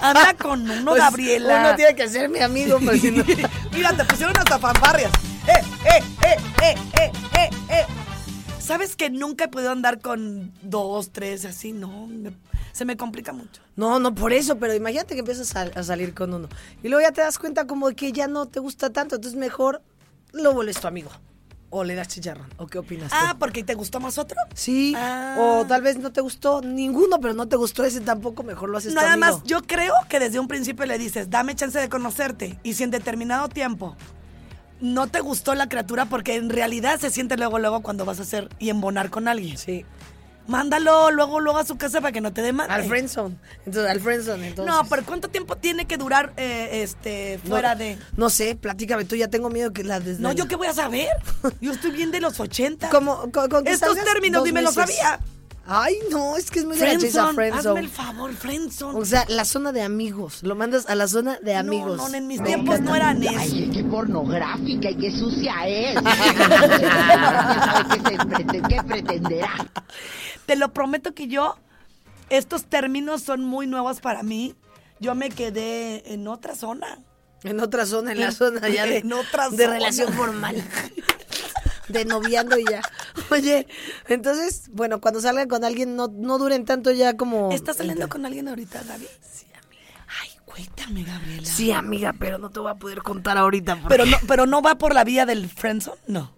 [0.02, 1.60] Anda con uno, Pues, Gabriela.
[1.66, 3.24] Uno tiene que ser mi amigo, pues si no.
[3.72, 5.12] Mira, te pusieron hasta fanfarrias.
[5.46, 5.52] ¡Eh,
[5.84, 7.86] eh, eh, eh, eh, eh, eh!
[8.60, 11.72] ¿Sabes que nunca he podido andar con dos, tres, así?
[11.72, 12.32] No, me-
[12.72, 13.62] se me complica mucho.
[13.76, 16.48] No, no por eso, pero imagínate que empiezas a, a salir con uno.
[16.82, 19.38] Y luego ya te das cuenta como de que ya no te gusta tanto, entonces
[19.38, 19.82] mejor
[20.32, 21.10] lo vuelves tu amigo.
[21.72, 22.48] O le das chicharrón.
[22.56, 23.16] ¿O qué opinas tú?
[23.16, 24.36] Ah, ¿porque te gustó más otro?
[24.54, 25.36] Sí, Ah.
[25.38, 28.78] o tal vez no te gustó ninguno, pero no te gustó ese tampoco, mejor lo
[28.78, 29.36] haces tu Nada amigo.
[29.38, 32.58] más, yo creo que desde un principio le dices, dame chance de conocerte.
[32.64, 33.96] Y si en determinado tiempo
[34.80, 38.22] no te gustó la criatura, porque en realidad se siente luego, luego cuando vas a
[38.22, 39.56] hacer y embonar con alguien.
[39.56, 39.84] Sí.
[40.46, 42.74] Mándalo luego, luego a su casa para que no te demande.
[42.74, 43.36] Al friendzone.
[43.66, 44.74] Entonces, al friendzone, entonces.
[44.74, 47.98] No, pero ¿cuánto tiempo tiene que durar eh, este No, fuera de...?
[48.16, 50.72] No sé, platícame tú, ya tengo miedo que la desde No, ¿yo qué voy a
[50.74, 51.08] saber?
[51.60, 52.90] Yo estoy bien de los 80.
[52.90, 55.20] Como, con, con Estos términos ni me los sabía.
[55.72, 58.98] Ay, no, es que es muy de la chisa Friendzone, hazme el favor, friendzone.
[58.98, 60.42] O sea, la zona de amigos.
[60.42, 61.96] Lo mandas a la zona de amigos.
[61.96, 63.36] No, no, en mis tiempos no eran eso.
[63.38, 65.94] Ay, qué pornográfica y qué sucia es.
[66.02, 69.52] ¿Sabe qué, se prete- qué pretenderá?
[70.50, 71.56] Te lo prometo que yo,
[72.28, 74.56] estos términos son muy nuevos para mí.
[74.98, 76.98] Yo me quedé en otra zona.
[77.44, 79.74] En otra zona, en la zona ya de, en otra de zona.
[79.74, 80.56] relación formal.
[81.88, 82.82] De noviando y ya.
[83.30, 83.68] Oye,
[84.08, 87.52] entonces, bueno, cuando salgan con alguien, no, no duren tanto ya como.
[87.52, 89.06] ¿Estás saliendo con alguien ahorita, Gaby?
[89.32, 90.04] Sí, amiga.
[90.20, 91.46] Ay, cuéntame, Gabriela.
[91.46, 93.76] Sí, amiga, pero no te voy a poder contar ahorita.
[93.76, 96.32] porque- Pero no, pero no va por la vía del friendzone, no.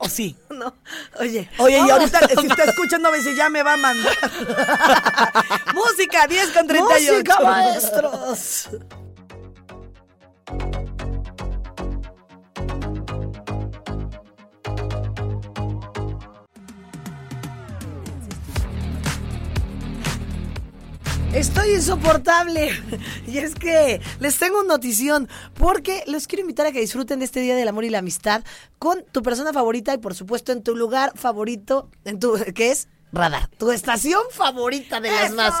[0.00, 0.34] ¿O sí?
[0.50, 0.74] No.
[1.18, 1.48] Oye.
[1.58, 4.14] Oye, y ahorita, si está escuchando, dice, ya me va a mandar.
[5.74, 7.12] Música, 10 con 38.
[7.12, 8.68] ¡Música, maestros!
[21.34, 22.70] Estoy insoportable.
[23.26, 27.24] Y es que les tengo una notición, porque los quiero invitar a que disfruten de
[27.24, 28.42] este Día del Amor y la Amistad
[28.80, 32.88] con tu persona favorita y por supuesto en tu lugar favorito, en tu, que es
[33.12, 35.34] Radar, tu estación favorita de las ¡Eso!
[35.34, 35.52] más.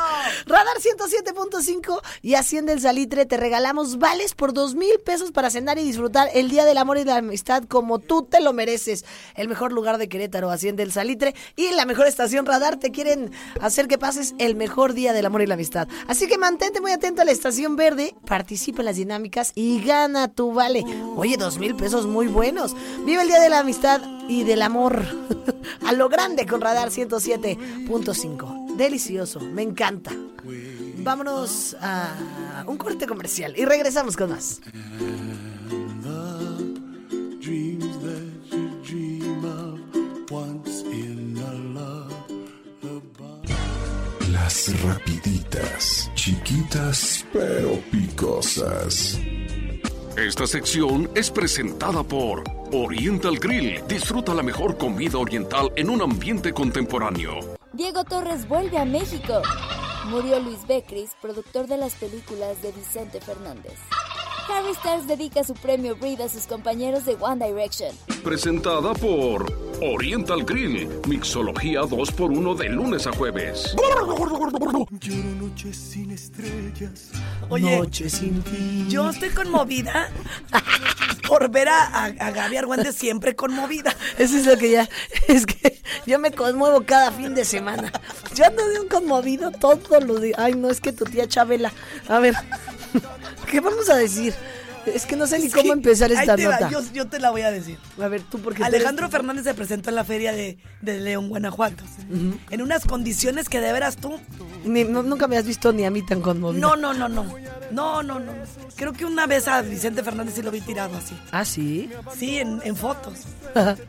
[0.46, 5.78] Radar 107.5 y Hacienda el Salitre te regalamos vales por dos mil pesos para cenar
[5.78, 9.04] y disfrutar el Día del Amor y la Amistad como tú te lo mereces.
[9.34, 13.32] El mejor lugar de Querétaro, Hacienda el Salitre y la mejor estación Radar te quieren
[13.60, 15.88] hacer que pases el mejor Día del Amor y la Amistad.
[16.06, 20.28] Así que mantente muy atento a la estación verde, participa en las dinámicas y gana
[20.28, 20.84] tu vale.
[21.16, 22.76] Oye, dos mil pesos muy buenos.
[23.04, 24.00] Vive el Día de la Amistad
[24.30, 25.04] y del Amor
[25.84, 28.76] a lo grande con Radar 107.5.
[28.76, 30.12] Delicioso, me encanta.
[30.98, 34.60] Vámonos a un corte comercial y regresamos con más.
[37.40, 39.80] dreams that you dream of
[40.30, 43.02] once in a lullaby.
[44.30, 49.18] Las rapiditas, chiquitas pero picosas.
[50.20, 52.44] Esta sección es presentada por
[52.74, 53.80] Oriental Grill.
[53.88, 57.40] Disfruta la mejor comida oriental en un ambiente contemporáneo.
[57.72, 59.40] Diego Torres vuelve a México.
[60.10, 63.78] Murió Luis Becris, productor de las películas de Vicente Fernández.
[64.52, 67.94] Harry Styles dedica su premio Breed a sus compañeros de One Direction.
[68.22, 70.88] Presentada por Oriental Grill.
[71.06, 73.74] Mixología 2x1 de lunes a jueves.
[75.00, 77.10] Lloro noches sin estrellas.
[77.48, 78.86] Oye, Noche sin ti.
[78.88, 80.10] yo estoy conmovida
[81.28, 83.94] por ver a, a, a Gaby Argüende siempre conmovida.
[84.18, 84.88] Eso es lo que ya.
[85.28, 87.92] Es que yo me conmuevo cada fin de semana.
[88.34, 90.38] Yo ando de un conmovido todos los días.
[90.38, 91.72] Ay, no, es que tu tía Chabela.
[92.08, 92.34] A ver,
[93.48, 94.34] ¿qué vamos a decir?
[94.86, 96.70] Es que no sé ni cómo empezar esta ahí te va, nota.
[96.70, 97.78] Yo, yo te la voy a decir.
[98.00, 101.28] A ver, tú porque Alejandro eres- Fernández se presentó en la feria de, de León,
[101.28, 101.84] Guanajuato.
[102.50, 104.18] En unas condiciones que de veras tú.
[104.64, 106.60] Ni- no- nunca me has visto ni a mí tan conmovido.
[106.66, 107.26] No, no, no, no.
[107.70, 108.32] No, no, no.
[108.74, 111.14] Creo que una vez a Vicente Fernández sí lo vi tirado así.
[111.30, 111.90] ¿Ah, sí?
[112.18, 113.18] Sí, en, en fotos.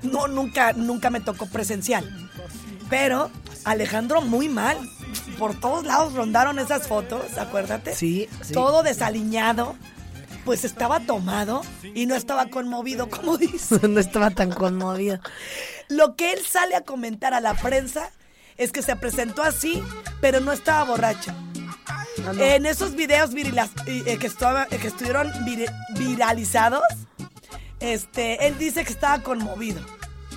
[0.03, 2.29] No, nunca, nunca me tocó presencial.
[2.89, 3.31] Pero
[3.63, 4.77] Alejandro muy mal.
[5.37, 7.95] Por todos lados rondaron esas fotos, acuérdate.
[7.95, 8.53] Sí, sí.
[8.53, 9.75] Todo desaliñado.
[10.45, 11.61] Pues estaba tomado
[11.93, 13.79] y no estaba conmovido, como dice.
[13.87, 15.19] no estaba tan conmovido.
[15.87, 18.09] Lo que él sale a comentar a la prensa
[18.57, 19.83] es que se presentó así,
[20.19, 21.31] pero no estaba borracho.
[21.85, 22.41] Ah, no.
[22.43, 26.81] En esos videos virilas- eh, eh, que, estaba- que estuvieron vir- viralizados,
[27.79, 29.81] este, él dice que estaba conmovido,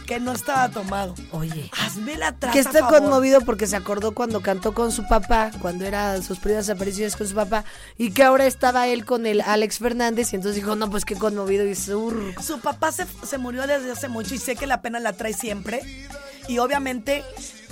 [0.05, 1.15] que no estaba tomado.
[1.33, 1.71] Oye.
[1.81, 3.01] Hazme la traza, Que está favor.
[3.01, 7.27] conmovido porque se acordó cuando cantó con su papá, cuando eran sus primeras apariciones con
[7.27, 7.65] su papá,
[7.99, 11.17] y que ahora estaba él con el Alex Fernández, y entonces dijo, no, pues qué
[11.17, 12.15] conmovido, y sur.
[12.43, 15.33] Su papá se, se murió desde hace mucho y sé que la pena la trae
[15.33, 15.81] siempre.
[16.47, 17.25] Y obviamente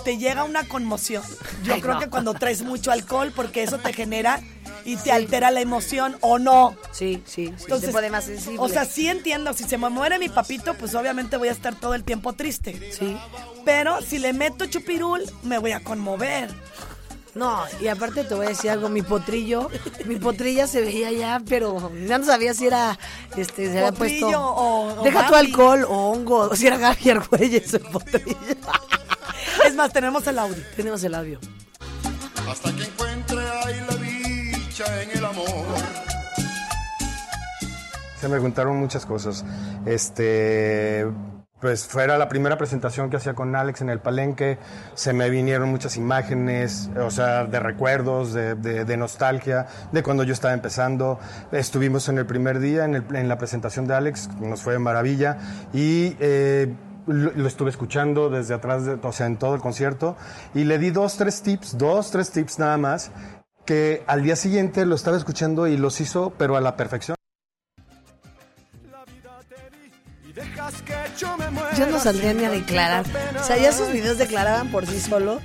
[0.05, 1.23] te llega una conmoción.
[1.63, 2.01] Yo Ay, creo no.
[2.01, 4.41] que cuando traes mucho alcohol, porque eso te genera
[4.85, 6.77] y te altera la emoción o no.
[6.91, 8.59] Sí, sí, sí, Entonces, se pone más sensible.
[8.61, 11.75] O sea, sí entiendo, si se me muere mi papito, pues obviamente voy a estar
[11.75, 12.93] todo el tiempo triste.
[12.99, 13.17] Sí.
[13.65, 16.51] Pero si le meto chupirul, me voy a conmover.
[17.35, 19.71] No, y aparte te voy a decir algo, mi potrillo,
[20.05, 22.99] mi potrilla se veía ya, pero ya no sabía si era,
[23.39, 24.27] este, se había puesto...
[24.29, 28.37] o- o Deja tu alcohol o hongo, o si era Gaby Argüelles el potrillo.
[29.67, 30.63] Es más, tenemos el audio.
[30.77, 31.41] Tenemos el audio.
[32.51, 32.85] hasta que
[34.87, 35.47] en el amor.
[38.21, 39.45] Se me juntaron muchas cosas.
[39.85, 41.07] Este,
[41.61, 44.59] pues fuera la primera presentación que hacía con Alex en el Palenque,
[44.95, 50.55] se me vinieron muchas imágenes, o sea, de recuerdos, de, nostalgia, de cuando yo estaba
[50.55, 51.21] empezando.
[51.53, 55.39] Estuvimos en el primer día en, la presentación de Alex, nos fue de maravilla
[55.73, 56.75] y eh,
[57.07, 60.17] lo, lo estuve escuchando desde atrás, de, o sea, en todo el concierto
[60.55, 63.13] y le di dos, tres tips, dos, tres tips nada más
[63.65, 67.17] que al día siguiente lo estaba escuchando y los hizo, pero a la perfección.
[71.77, 73.05] Yo no saldría ni a declarar.
[73.39, 75.41] O sea, ya sus videos declaraban por sí solo.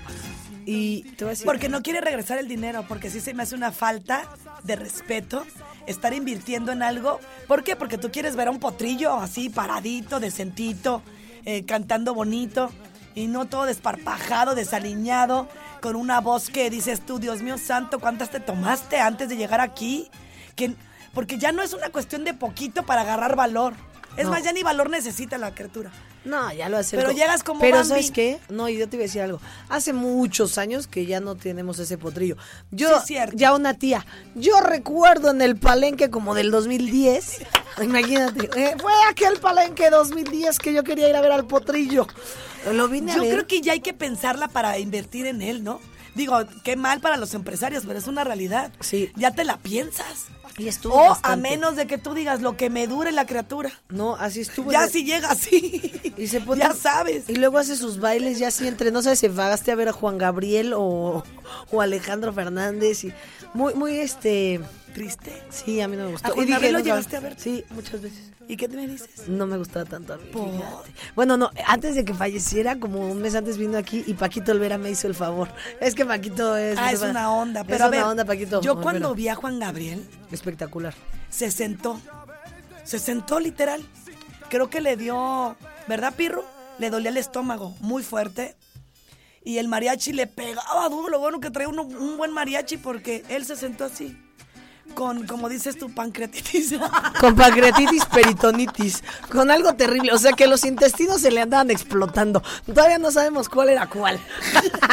[0.65, 1.45] Y te voy a decir.
[1.45, 4.23] Porque no quiere regresar el dinero, porque sí se me hace una falta
[4.63, 5.45] de respeto
[5.85, 7.19] estar invirtiendo en algo.
[7.47, 7.75] ¿Por qué?
[7.75, 11.01] Porque tú quieres ver a un potrillo así, paradito, decentito,
[11.45, 12.69] eh, cantando bonito,
[13.15, 15.47] y no todo desparpajado, desaliñado,
[15.87, 19.61] con una voz que dices tú, Dios mío santo, ¿cuántas te tomaste antes de llegar
[19.61, 20.09] aquí?
[20.53, 20.75] Que,
[21.13, 23.73] porque ya no es una cuestión de poquito para agarrar valor.
[24.17, 24.31] Es No.
[24.31, 25.89] más, ya ni valor necesita la criatura.
[26.25, 26.97] No, ya lo hace.
[26.97, 27.87] Pero llegas como Pero Bambi.
[27.87, 28.37] ¿sabes qué?
[28.49, 29.39] No, y yo te iba a decir algo.
[29.69, 32.35] Hace muchos años que ya no tenemos ese potrillo.
[32.71, 33.37] Yo, Sí, es cierto.
[33.37, 37.37] ya una tía, yo recuerdo en el palenque como del 2010.
[37.81, 42.07] Imagínate, eh, fue aquel palenque 2010 que yo quería ir a ver al potrillo.
[42.73, 43.31] Lo vine a Yo ver.
[43.33, 45.79] creo que ya hay que pensarla para invertir en él, ¿no?
[46.15, 48.71] Digo, qué mal para los empresarios, pero es una realidad.
[48.79, 49.11] Sí.
[49.15, 50.27] Ya te la piensas.
[50.57, 53.71] Y estuvo O a menos de que tú digas lo que me dure la criatura.
[53.89, 54.71] No, así estuvo.
[54.71, 55.91] Ya Y- si llega así.
[56.17, 57.29] Y se pone- Ya sabes.
[57.29, 59.93] Y luego hace sus bailes ya así entre, no sé si vagaste a ver a
[59.93, 61.23] Juan Gabriel o,
[61.71, 63.13] o Alejandro Fernández y
[63.53, 64.59] muy, muy este
[64.93, 65.31] Triste.
[65.51, 66.29] Sí, a mí no me gustó.
[66.29, 67.35] ¿A Juan Y dije, lo no, llevaste a ver?
[67.37, 68.31] Sí, muchas veces.
[68.47, 69.27] ¿Y qué me dices?
[69.27, 70.23] No me gustaba tanto a mí.
[71.15, 74.77] Bueno, no, antes de que falleciera, como un mes antes vino aquí y Paquito Olvera
[74.79, 75.49] me hizo el favor.
[75.81, 76.77] Es que Paquito es...
[76.79, 77.63] Ah, es una onda.
[77.63, 78.61] Pero es a una ver, onda, Paquito.
[78.61, 78.83] yo Olvera.
[78.83, 80.03] cuando vi a Juan Gabriel,
[80.37, 80.93] Espectacular.
[81.29, 81.99] se sentó.
[82.83, 83.83] Se sentó literal.
[84.49, 85.57] Creo que le dio,
[85.87, 86.45] ¿verdad, Pirro?
[86.79, 88.55] Le dolía el estómago muy fuerte.
[89.43, 91.09] Y el mariachi le pegaba duro.
[91.09, 94.17] Lo bueno que traía uno- un buen mariachi porque él se sentó así.
[94.97, 96.73] Con, como dices tu pancreatitis.
[97.19, 100.11] Con pancreatitis, peritonitis, con algo terrible.
[100.11, 102.41] O sea que los intestinos se le andaban explotando.
[102.65, 104.19] Todavía no sabemos cuál era cuál.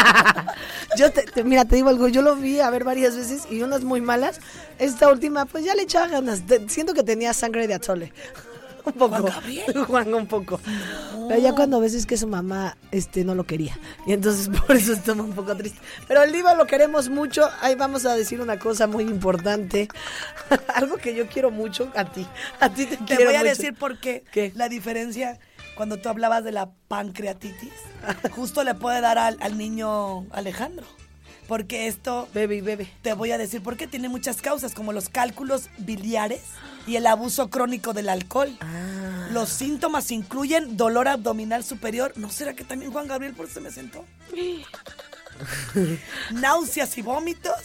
[0.99, 3.83] Yo te, mira, te digo algo, yo lo vi a ver varias veces y unas
[3.83, 4.41] muy malas.
[4.79, 6.43] Esta última, pues ya le echaba ganas.
[6.69, 8.13] Siento que tenía sangre de atole.
[8.85, 9.17] Un poco.
[9.17, 9.85] ¿Juan Gabriel?
[9.87, 10.61] Juan, un poco.
[11.29, 13.79] Pero ya cuando ves es que su mamá este, no lo quería.
[14.07, 15.79] Y entonces por eso estaba un poco triste.
[16.07, 17.49] Pero el diva lo queremos mucho.
[17.61, 19.89] Ahí vamos a decir una cosa muy importante.
[20.75, 22.27] Algo que yo quiero mucho a ti.
[22.61, 23.51] A ti te, Te quiero voy a mucho.
[23.51, 24.53] decir por qué.
[24.55, 25.39] La diferencia
[25.77, 27.73] cuando tú hablabas de la pancreatitis,
[28.31, 30.87] justo le puede dar al, al niño Alejandro.
[31.49, 32.29] Porque esto.
[32.33, 32.91] Bebe y bebe.
[33.03, 33.87] Te voy a decir por qué.
[33.87, 36.41] Tiene muchas causas, como los cálculos biliares
[36.87, 38.57] y el abuso crónico del alcohol.
[38.61, 39.29] Ah.
[39.31, 42.13] Los síntomas incluyen dolor abdominal superior.
[42.17, 44.05] ¿No será que también Juan Gabriel por eso me sentó?
[46.31, 47.57] Náuseas y vómitos.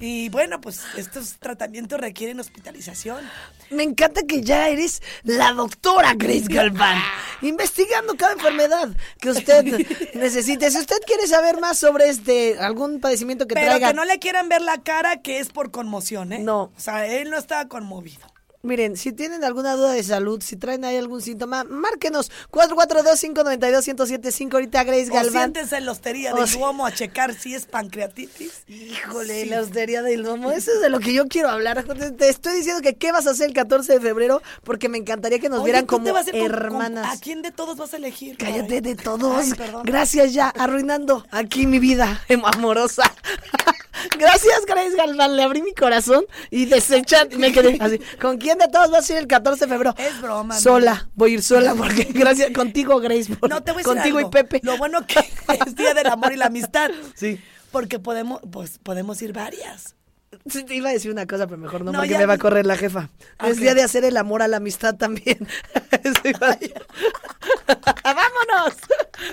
[0.00, 3.24] Y bueno, pues estos tratamientos requieren hospitalización.
[3.70, 7.00] Me encanta que ya eres la doctora Grace Galván,
[7.42, 8.88] investigando cada enfermedad
[9.20, 9.64] que usted
[10.14, 10.70] necesite.
[10.70, 14.18] Si usted quiere saber más sobre este algún padecimiento que Pero traiga, que no le
[14.18, 16.38] quieran ver la cara que es por conmoción, ¿eh?
[16.40, 16.64] No.
[16.76, 18.26] O sea, él no estaba conmovido.
[18.68, 24.52] Miren, si tienen alguna duda de salud, si traen ahí algún síntoma, márquenos 442-592-1075.
[24.52, 25.32] Ahorita Grace O Galván.
[25.32, 28.64] siéntense en la hostería O del Duomo a checar si es pancreatitis.
[28.68, 29.48] Híjole, Sí.
[29.48, 30.52] la hostería del domo.
[30.52, 31.82] Eso es de lo que yo quiero hablar.
[32.18, 35.38] Te- estoy diciendo que qué vas a hacer el 14 de febrero porque me encantaría
[35.38, 37.16] que nos Oye, vieran como con- con- hermanas.
[37.16, 38.36] ¿A quién de todos vas a elegir?
[38.36, 39.34] Cállate de todos.
[39.38, 39.52] Ay.
[39.84, 43.10] Gracias ya, arruinando aquí mi vida amorosa.
[44.18, 45.36] Gracias, Grace Galván.
[45.36, 47.28] Le abrí mi corazón y desechan.
[47.38, 47.98] Me quedé así.
[48.20, 49.94] ¿Con quién de todos vas a ir el 14 de febrero?
[49.98, 50.58] Es broma.
[50.58, 51.08] Sola.
[51.14, 53.34] Voy a ir sola porque gracias contigo, Grace.
[53.36, 54.28] por- No te voy a decir contigo algo.
[54.30, 54.60] y Pepe.
[54.62, 55.18] Lo bueno que
[55.66, 56.90] es Día del Amor y la Amistad.
[57.14, 57.40] Sí.
[57.70, 59.94] Porque podemos, pues, podemos ir varias.
[60.30, 62.38] Te iba a decir una cosa, pero mejor no, No, porque ya me va a
[62.38, 63.08] correr la jefa.
[63.46, 65.38] Es día de hacer el amor a la amistad también.
[68.04, 68.74] ¡Vámonos!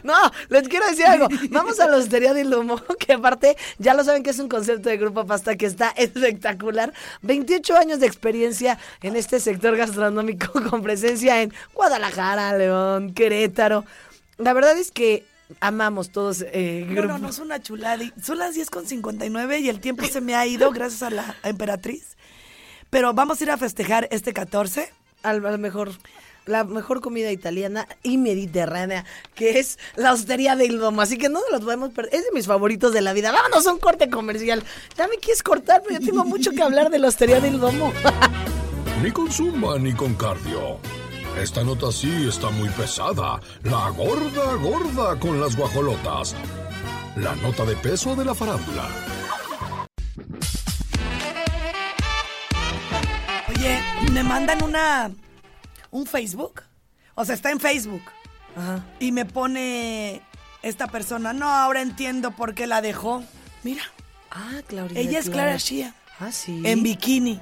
[0.04, 1.28] No, les quiero decir algo.
[1.50, 4.90] Vamos a la Hostería del Humo, que aparte ya lo saben que es un concepto
[4.90, 6.94] de Grupo Pasta que está espectacular.
[7.22, 13.86] 28 años de experiencia en este sector gastronómico con presencia en Guadalajara, León, Querétaro.
[14.38, 15.26] La verdad es que
[15.60, 18.04] amamos todos eh, No, no, no es una chulada.
[18.22, 21.36] Son las 10 con 59 y el tiempo se me ha ido gracias a la
[21.44, 22.18] emperatriz.
[22.90, 24.92] Pero vamos a ir a festejar este 14.
[25.24, 25.92] al, al mejor
[26.46, 31.02] la mejor comida italiana y mediterránea, que es la hostería del domo.
[31.02, 32.14] Así que no nos lo podemos perder.
[32.16, 33.32] Es de mis favoritos de la vida.
[33.32, 34.64] Vámonos a un corte comercial.
[34.98, 37.92] Ya me quieres cortar, pero yo tengo mucho que hablar de la hostería del domo.
[39.04, 40.80] Ni con zumba ni con cardio.
[41.38, 43.40] Esta nota sí está muy pesada.
[43.64, 46.36] La gorda gorda con las guajolotas.
[47.18, 48.88] La nota de peso de la farándula.
[53.50, 53.80] Oye,
[54.12, 55.12] me mandan una
[55.92, 56.62] un Facebook.
[57.16, 58.02] O sea, está en Facebook.
[59.00, 60.22] Y me pone
[60.62, 63.24] esta persona, no, ahora entiendo por qué la dejó.
[63.64, 63.84] Mira,
[64.32, 65.00] Ah, Claudia.
[65.00, 66.62] ella es Clara Shia, Ah, sí.
[66.66, 67.40] en bikini.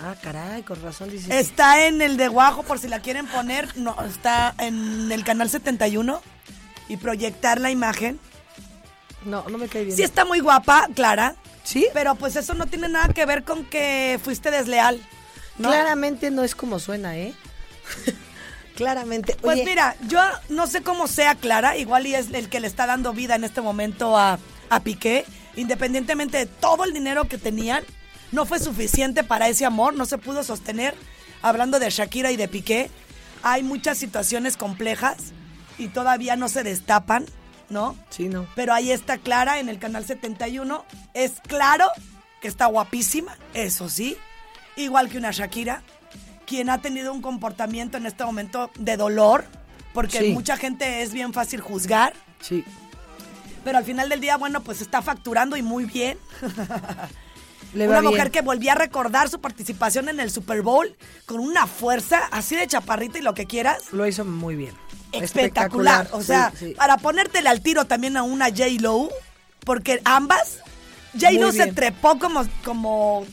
[0.00, 1.30] Ah, caray, con razón dices.
[1.30, 3.76] Está en el de Guajo, por si la quieren poner.
[3.76, 6.20] No, está en el canal 71
[6.88, 8.18] y proyectar la imagen.
[9.24, 9.96] No, no me cae bien.
[9.96, 11.36] Sí está muy guapa, Clara.
[11.64, 11.86] ¿Sí?
[11.94, 15.00] Pero pues eso no tiene nada que ver con que fuiste desleal.
[15.58, 15.68] ¿no?
[15.68, 17.34] Claramente no es como suena, ¿eh?
[18.76, 19.36] Claramente.
[19.40, 22.66] Pues Oye, mira, yo no sé cómo sea Clara, igual y es el que le
[22.66, 24.38] está dando vida en este momento a,
[24.70, 25.24] a Piqué,
[25.56, 27.84] independientemente de todo el dinero que tenían,
[28.32, 30.94] no fue suficiente para ese amor, no se pudo sostener.
[31.42, 32.90] Hablando de Shakira y de Piqué,
[33.42, 35.16] hay muchas situaciones complejas
[35.78, 37.26] y todavía no se destapan,
[37.68, 37.96] ¿no?
[38.10, 38.46] Sí, no.
[38.54, 40.84] Pero ahí está Clara en el canal 71.
[41.14, 41.86] Es claro
[42.40, 44.16] que está guapísima, eso sí,
[44.76, 45.82] igual que una Shakira,
[46.46, 49.44] quien ha tenido un comportamiento en este momento de dolor,
[49.94, 50.32] porque Sí.
[50.32, 52.64] mucha gente es bien fácil juzgar, Sí.
[53.64, 56.18] pero al final del día, bueno, pues está facturando y muy bien.
[57.74, 58.12] Le una bien.
[58.12, 60.94] mujer que volvía a recordar su participación en el Super Bowl
[61.26, 63.84] con una fuerza así de chaparrita y lo que quieras.
[63.92, 64.74] Lo hizo muy bien.
[65.12, 66.08] Espectacular.
[66.12, 66.74] O sea, sí, sí.
[66.74, 68.64] para ponértele al tiro también a una J.
[68.80, 69.10] Lo,
[69.64, 70.58] porque ambas,
[71.18, 71.32] J.
[71.32, 73.26] Lo Muy se trepó como, como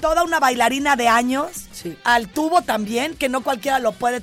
[0.00, 1.50] toda una bailarina de años.
[1.72, 1.96] Sí.
[2.04, 4.22] Al tubo también, que no cualquiera lo puede.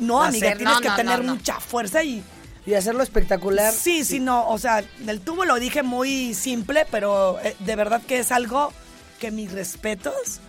[0.00, 1.34] No, amiga, tienes no, que no, tener no, no.
[1.36, 2.22] mucha fuerza y.
[2.64, 3.72] Y hacerlo espectacular.
[3.72, 4.48] Sí, sí, no.
[4.48, 8.72] O sea, del tubo lo dije muy simple, pero eh, de verdad que es algo
[9.16, 10.40] que mis respetos.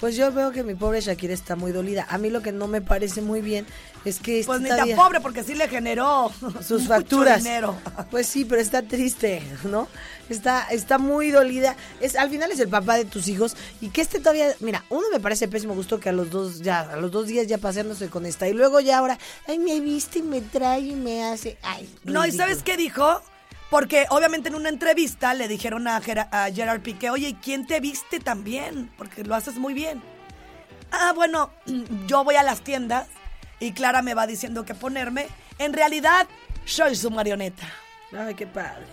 [0.00, 2.06] Pues yo veo que mi pobre Shakira está muy dolida.
[2.08, 3.66] A mí lo que no me parece muy bien
[4.04, 6.30] es que Pues ni tan pobre, porque sí le generó
[6.62, 7.42] sus mucho facturas.
[7.42, 7.76] dinero.
[8.08, 9.88] Pues sí, pero está triste, ¿no?
[10.28, 11.74] Está, está muy dolida.
[12.00, 13.56] Es, al final es el papá de tus hijos.
[13.80, 16.78] Y que este todavía, mira, uno me parece pésimo gusto que a los dos, ya,
[16.82, 18.46] a los dos días ya paseándose con esta.
[18.46, 19.18] Y luego ya ahora,
[19.48, 21.58] ay, me viste y me trae y me hace.
[21.62, 23.20] Ay, No, ¿y sabes qué dijo?
[23.70, 27.66] Porque obviamente en una entrevista le dijeron a, Gera- a Gerard Piqué, oye, ¿y quién
[27.66, 28.90] te viste también?
[28.96, 30.02] Porque lo haces muy bien.
[30.90, 31.50] Ah, bueno,
[32.06, 33.06] yo voy a las tiendas
[33.60, 35.26] y Clara me va diciendo qué ponerme.
[35.58, 36.26] En realidad,
[36.64, 37.68] soy su marioneta.
[38.16, 38.86] Ay, qué padre.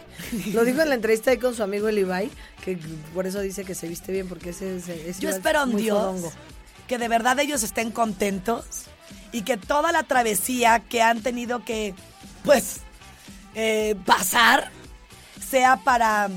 [0.52, 2.30] Lo dijo en la entrevista ahí con su amigo el Ibai,
[2.62, 2.78] que
[3.14, 5.78] por eso dice que se viste bien, porque ese, ese- ese Yo espero es en
[5.78, 6.34] Dios fodongo.
[6.88, 8.66] que de verdad ellos estén contentos
[9.32, 11.94] y que toda la travesía que han tenido que,
[12.44, 12.82] pues,
[13.56, 14.70] eh, pasar
[15.50, 16.30] sea para,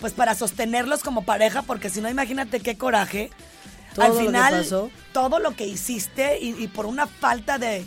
[0.00, 3.30] pues, para sostenerlos como pareja, porque si no, imagínate qué coraje.
[3.94, 4.90] Todo Al lo que final, pasó.
[5.12, 7.84] todo lo que hiciste y, y por una falta de,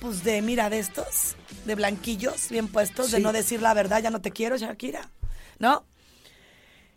[0.00, 4.10] pues, de, mira, de estos, de blanquillos bien puestos, de no decir la verdad, ya
[4.10, 5.10] no te quiero, Shakira,
[5.58, 5.84] ¿no?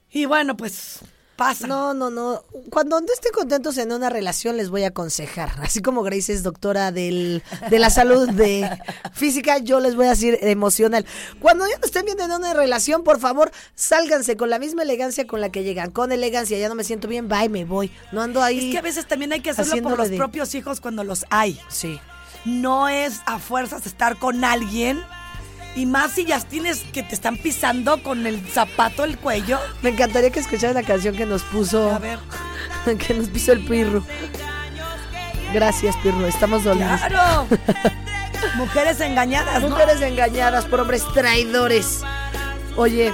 [0.09, 0.99] Y bueno, pues,
[1.35, 1.67] pasa.
[1.67, 2.43] No, no, no.
[2.69, 5.51] Cuando no estén contentos en una relación, les voy a aconsejar.
[5.61, 8.69] Así como Grace es doctora del, de la salud de
[9.13, 11.05] física, yo les voy a decir emocional.
[11.39, 15.27] Cuando ya no estén bien en una relación, por favor, sálganse con la misma elegancia
[15.27, 15.91] con la que llegan.
[15.91, 17.91] Con elegancia, ya no me siento bien, bye, me voy.
[18.11, 18.67] No ando ahí.
[18.67, 21.25] Es que a veces también hay que hacerlo por los de- propios hijos cuando los
[21.29, 21.59] hay.
[21.69, 21.99] Sí.
[22.45, 25.01] No es a fuerzas estar con alguien.
[25.75, 29.59] Y más si ya tienes que te están pisando con el zapato el cuello.
[29.81, 31.91] Me encantaría que escucharan la canción que nos puso.
[31.91, 32.19] A ver.
[32.97, 34.03] que nos puso el Pirru.
[35.53, 36.25] Gracias, Pirru.
[36.25, 37.01] Estamos dolidos.
[37.01, 37.47] ¡Claro!
[38.55, 39.69] Mujeres engañadas, ¿no?
[39.69, 42.01] Mujeres engañadas por hombres traidores.
[42.77, 43.11] Oye,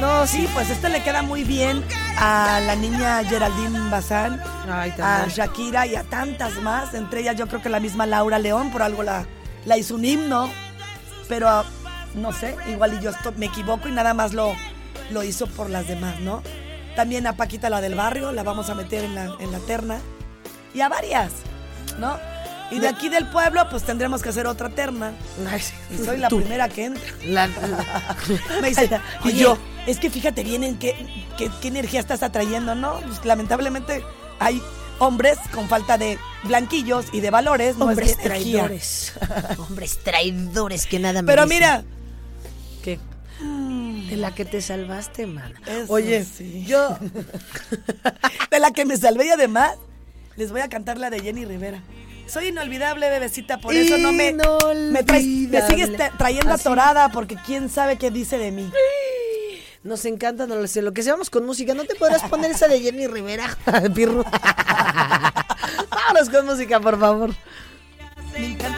[0.00, 1.82] no, Sí, pues este le queda muy bien
[2.18, 5.26] a la niña Geraldine Bazán, Ay, a.
[5.28, 6.94] Shakira y a tantas más.
[6.94, 9.24] Entre ellas yo creo que la misma Laura León, por algo la,
[9.64, 10.50] la hizo un himno.
[11.28, 11.64] Pero
[12.14, 14.54] no sé, igual y yo esto- me equivoco y nada más lo,
[15.10, 16.42] lo hizo por las demás, ¿no?
[16.94, 19.98] También a Paquita la del barrio, la vamos a meter en la, en la terna.
[20.74, 21.30] Y a varias,
[21.98, 22.16] ¿no?
[22.70, 25.12] Y de aquí del pueblo, pues tendremos que hacer otra terna.
[25.90, 26.38] Y soy la Tú.
[26.38, 27.02] primera que entra.
[27.24, 27.48] La-
[28.60, 28.88] Me dice,
[29.24, 29.54] Y y yo.
[29.54, 30.94] yo, es que fíjate bien en qué,
[31.38, 32.94] qué, qué energía estás atrayendo, ¿no?
[33.06, 34.02] Pues, lamentablemente
[34.40, 34.60] hay
[34.98, 38.60] hombres con falta de blanquillos y de valores, no es hombres energía.
[38.64, 39.12] traidores.
[39.58, 41.48] hombres traidores que nada Pero merecen.
[41.48, 41.84] mira,
[42.82, 42.98] ¿Qué?
[44.10, 45.52] De la que te salvaste, man.
[45.66, 46.64] Eso Oye, sí.
[46.66, 46.96] yo.
[48.50, 49.72] de la que me salvé y además
[50.36, 51.82] les voy a cantar la de Jenny Rivera.
[52.26, 56.62] Soy inolvidable, bebecita, por eso no me, me, traes- me sigues trayendo Así.
[56.62, 58.70] atorada porque quién sabe qué dice de mí.
[59.86, 60.82] Nos encanta, no lo sé.
[60.82, 63.56] Lo que seamos con música, ¿no te podrás poner esa de Jenny Rivera?
[63.94, 64.24] Pirru.
[65.90, 67.30] Vámonos con música, por favor.
[68.32, 68.75] Me encanta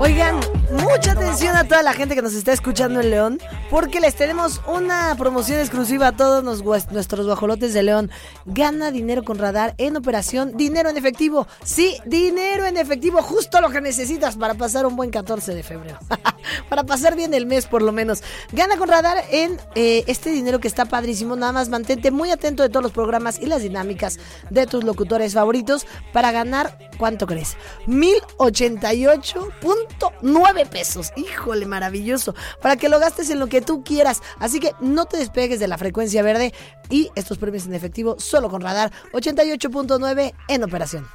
[0.00, 0.40] Oigan,
[0.70, 3.38] mucha atención a toda la gente que nos está escuchando en León,
[3.70, 8.10] porque les tenemos una promoción exclusiva a todos nuestros guajolotes de León.
[8.44, 11.46] Gana dinero con radar en operación, dinero en efectivo.
[11.62, 16.00] Sí, dinero en efectivo, justo lo que necesitas para pasar un buen 14 de febrero.
[16.68, 18.24] para pasar bien el mes, por lo menos.
[18.52, 21.36] Gana con radar en eh, este dinero que está padrísimo.
[21.36, 24.18] Nada más mantente muy atento de todos los programas y las dinámicas
[24.50, 27.56] de tus locutores favoritos para ganar, ¿cuánto crees?
[27.86, 31.12] 1088.9 pesos.
[31.14, 32.34] Híjole, maravilloso.
[32.60, 34.22] Para que lo gastes en lo que tú quieras.
[34.38, 36.52] Así que no te despegues de la frecuencia verde
[36.88, 41.06] y estos premios en efectivo solo con radar 88.9 en operación.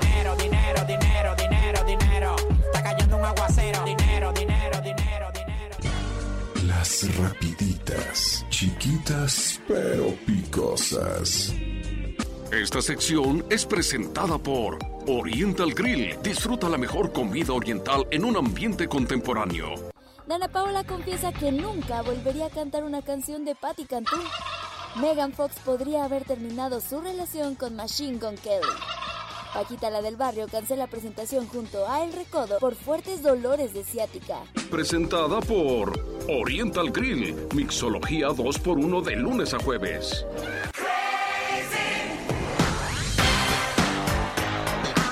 [0.00, 2.36] Dinero, dinero, dinero, dinero, dinero.
[2.66, 3.84] Está cayendo un aguacero.
[3.84, 5.76] Dinero, dinero, dinero, dinero.
[6.66, 11.54] Las rapiditas, chiquitas pero picosas.
[12.52, 18.88] Esta sección es presentada por Oriental Grill, disfruta la mejor comida oriental en un ambiente
[18.88, 19.87] contemporáneo.
[20.28, 24.16] Dana Paola confiesa que nunca volvería a cantar una canción de Patti Cantú.
[25.00, 28.68] Megan Fox podría haber terminado su relación con Machine Gun Kelly.
[29.54, 34.40] Paquita la del barrio cancela presentación junto a El Recodo por fuertes dolores de ciática.
[34.70, 35.98] Presentada por
[36.28, 40.26] Oriental Grill, mixología 2x1 de lunes a jueves.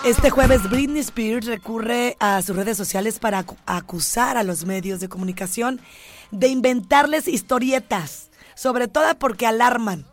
[0.06, 5.00] Este jueves Britney Spears recurre a sus redes sociales para acu- acusar a los medios
[5.00, 5.80] de comunicación
[6.30, 10.06] de inventarles historietas, sobre todo porque alarman.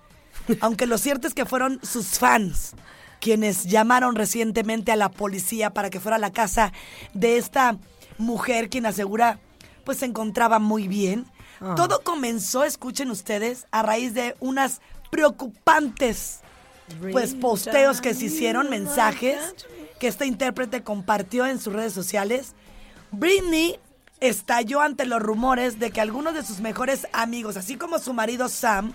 [0.62, 2.74] Aunque lo cierto es que fueron sus fans
[3.20, 6.74] quienes llamaron recientemente a la policía para que fuera a la casa
[7.14, 7.78] de esta
[8.18, 9.40] mujer quien asegura
[9.86, 11.26] pues se encontraba muy bien.
[11.62, 11.76] Ah.
[11.76, 14.82] Todo comenzó, escuchen ustedes, a raíz de unas
[15.12, 16.40] preocupantes
[17.14, 19.40] pues posteos que se hicieron, mensajes
[20.04, 22.56] que esta intérprete compartió en sus redes sociales.
[23.12, 23.80] Britney
[24.20, 28.50] estalló ante los rumores de que algunos de sus mejores amigos, así como su marido
[28.50, 28.92] Sam,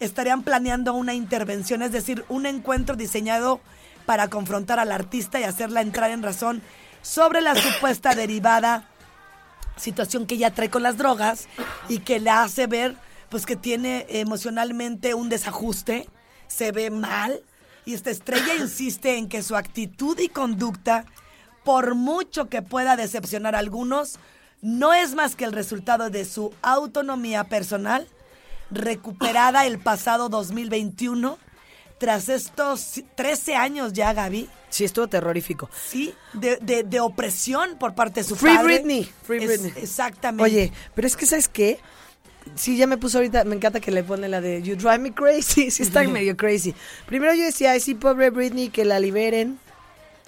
[0.00, 3.60] estarían planeando una intervención, es decir, un encuentro diseñado
[4.06, 6.62] para confrontar al artista y hacerla entrar en razón
[7.00, 8.88] sobre la supuesta derivada
[9.76, 11.46] situación que ella trae con las drogas
[11.88, 12.96] y que la hace ver
[13.28, 16.08] pues que tiene emocionalmente un desajuste,
[16.48, 17.40] se ve mal
[17.84, 21.04] y esta estrella insiste en que su actitud y conducta,
[21.64, 24.18] por mucho que pueda decepcionar a algunos,
[24.62, 28.06] no es más que el resultado de su autonomía personal
[28.70, 31.38] recuperada el pasado 2021
[31.98, 34.48] tras estos 13 años ya, Gaby.
[34.68, 35.70] Sí, estuvo terrorífico.
[35.88, 38.78] Sí, de, de- de opresión por parte de su Free padre.
[38.78, 39.04] Britney.
[39.22, 39.82] Free Es- Britney.
[39.82, 40.42] Exactamente.
[40.42, 41.78] Oye, pero es que, ¿sabes qué?
[42.54, 45.12] Sí, ya me puso ahorita, me encanta que le pone la de You Drive Me
[45.12, 45.70] Crazy.
[45.70, 46.74] Sí, está medio crazy.
[47.06, 49.58] Primero yo decía, ay, sí, pobre Britney, que la liberen.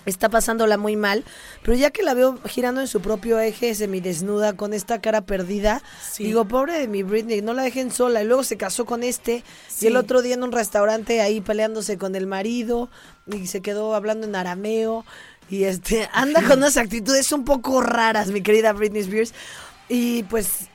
[0.07, 1.25] Está pasándola muy mal.
[1.63, 5.83] Pero ya que la veo girando en su propio eje, semidesnuda, con esta cara perdida,
[6.19, 8.23] digo, pobre de mi Britney, no la dejen sola.
[8.23, 9.43] Y luego se casó con este.
[9.69, 9.87] Sí.
[9.87, 12.89] Y el otro día en un restaurante ahí peleándose con el marido.
[13.27, 15.05] Y se quedó hablando en arameo.
[15.51, 19.35] Y este, anda con unas actitudes un poco raras, mi querida Britney Spears.
[19.89, 20.69] Y pues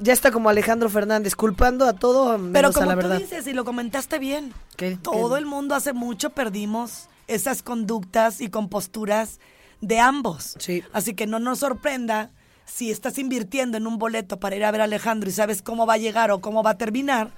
[0.00, 3.18] ya está como Alejandro Fernández, culpando a todo Pero menos a como la tú verdad.
[3.18, 4.96] dices, y lo comentaste bien, ¿Qué?
[5.00, 5.38] todo ¿Qué?
[5.40, 9.40] el mundo hace mucho perdimos esas conductas y composturas
[9.80, 10.56] de ambos.
[10.92, 12.30] Así que no nos sorprenda
[12.64, 15.86] si estás invirtiendo en un boleto para ir a ver a Alejandro y sabes cómo
[15.86, 17.30] va a llegar o cómo va a terminar,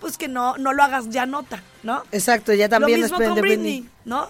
[0.00, 2.02] pues que no, no lo hagas ya nota, ¿no?
[2.12, 3.90] Exacto, ya también Lo no mismo esperen con de Britney, Britney.
[4.04, 4.28] ¿no?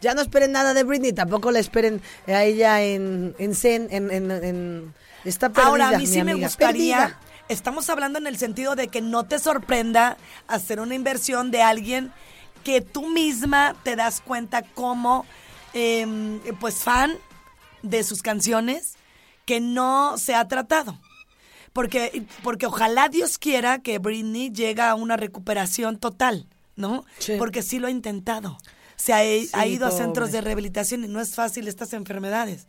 [0.00, 4.10] Ya no esperen nada de Britney, tampoco la esperen a ella en, en Zen, en,
[4.10, 4.94] en, en-
[5.24, 7.20] está perdida, Ahora, a mí mi sí me gustaría, perdida.
[7.48, 10.16] estamos hablando en el sentido de que no te sorprenda
[10.46, 12.12] hacer una inversión de alguien
[12.62, 15.26] que tú misma te das cuenta como,
[15.74, 17.12] em, pues, fan
[17.82, 18.94] de sus canciones,
[19.44, 20.98] que no se ha tratado.
[21.74, 26.46] Porque, porque ojalá Dios quiera que Britney llegue a una recuperación total,
[26.76, 27.04] ¿no?
[27.36, 28.58] Porque sí lo ha intentado.
[28.96, 29.18] Se ha,
[29.58, 32.68] ha ido a centros de rehabilitación y no es fácil estas enfermedades.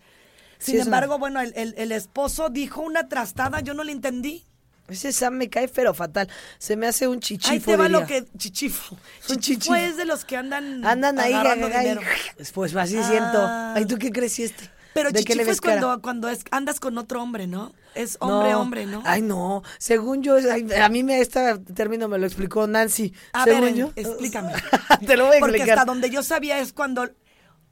[0.60, 3.92] Sí, Sin una- embargo, bueno, el, el- el esposo dijo una trastada, yo no le
[3.92, 4.46] entendí.
[4.88, 6.30] Ese Sam me cae pero fatal.
[6.60, 7.52] Se me hace un chichifo.
[7.52, 8.00] Ahí te va diría.
[8.02, 8.96] lo que chichifo.
[9.30, 12.02] Un Chichifo es de los que andan Andan ahí, dinero.
[12.54, 13.40] Pues así siento.
[13.40, 13.74] Ah.
[13.76, 14.70] Ay, ¿tú qué crees este?
[14.94, 17.74] Pero ¿De qué le chichifo es cuando, cuando es, andas con otro hombre, ¿no?
[17.96, 18.62] Es hombre, No.
[18.62, 19.02] hombre, ¿no?
[19.06, 19.64] Ay, no.
[19.80, 23.12] Según yo, ay, a mí me este término me lo explicó Nancy.
[23.34, 23.92] A Según ver, yo.
[23.96, 24.54] explícame.
[25.08, 25.80] Te lo voy a Porque explicar.
[25.80, 27.10] hasta donde yo sabía es cuando...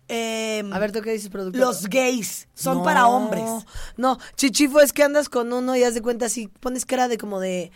[0.07, 1.61] em, A ver, ¿tú qué dices, productor?
[1.61, 3.43] Los gays son No, para hombres.
[3.97, 7.17] No, chichifo es que andas con uno y haz de cuenta así, pones cara de
[7.17, 7.71] como de.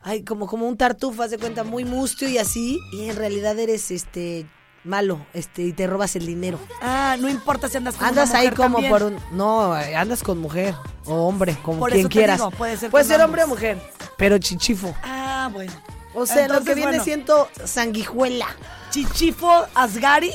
[0.00, 3.56] Ay, como, como un tartufo, haz de cuenta, muy mustio y así, y en realidad
[3.58, 4.46] eres este
[4.84, 6.58] malo, este, y te robas el dinero.
[6.80, 8.90] Ah, no importa si andas con Andas una ahí como también.
[8.90, 9.16] por un.
[9.30, 12.38] No, andas con mujer o hombre, como Por quien eso te quieras.
[12.38, 13.78] digo, puede ser puede hombre o mujer,
[14.18, 14.94] pero chichifo.
[15.02, 15.72] Ah, bueno.
[16.14, 17.04] O sea, lo que viene bueno.
[17.04, 18.48] siendo sanguijuela.
[18.90, 20.32] Chichifo Asgari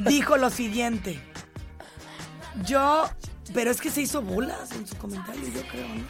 [0.00, 1.20] dijo lo siguiente.
[2.64, 3.08] Yo,
[3.54, 6.04] pero es que se hizo bolas en su comentario, yo creo, ¿no?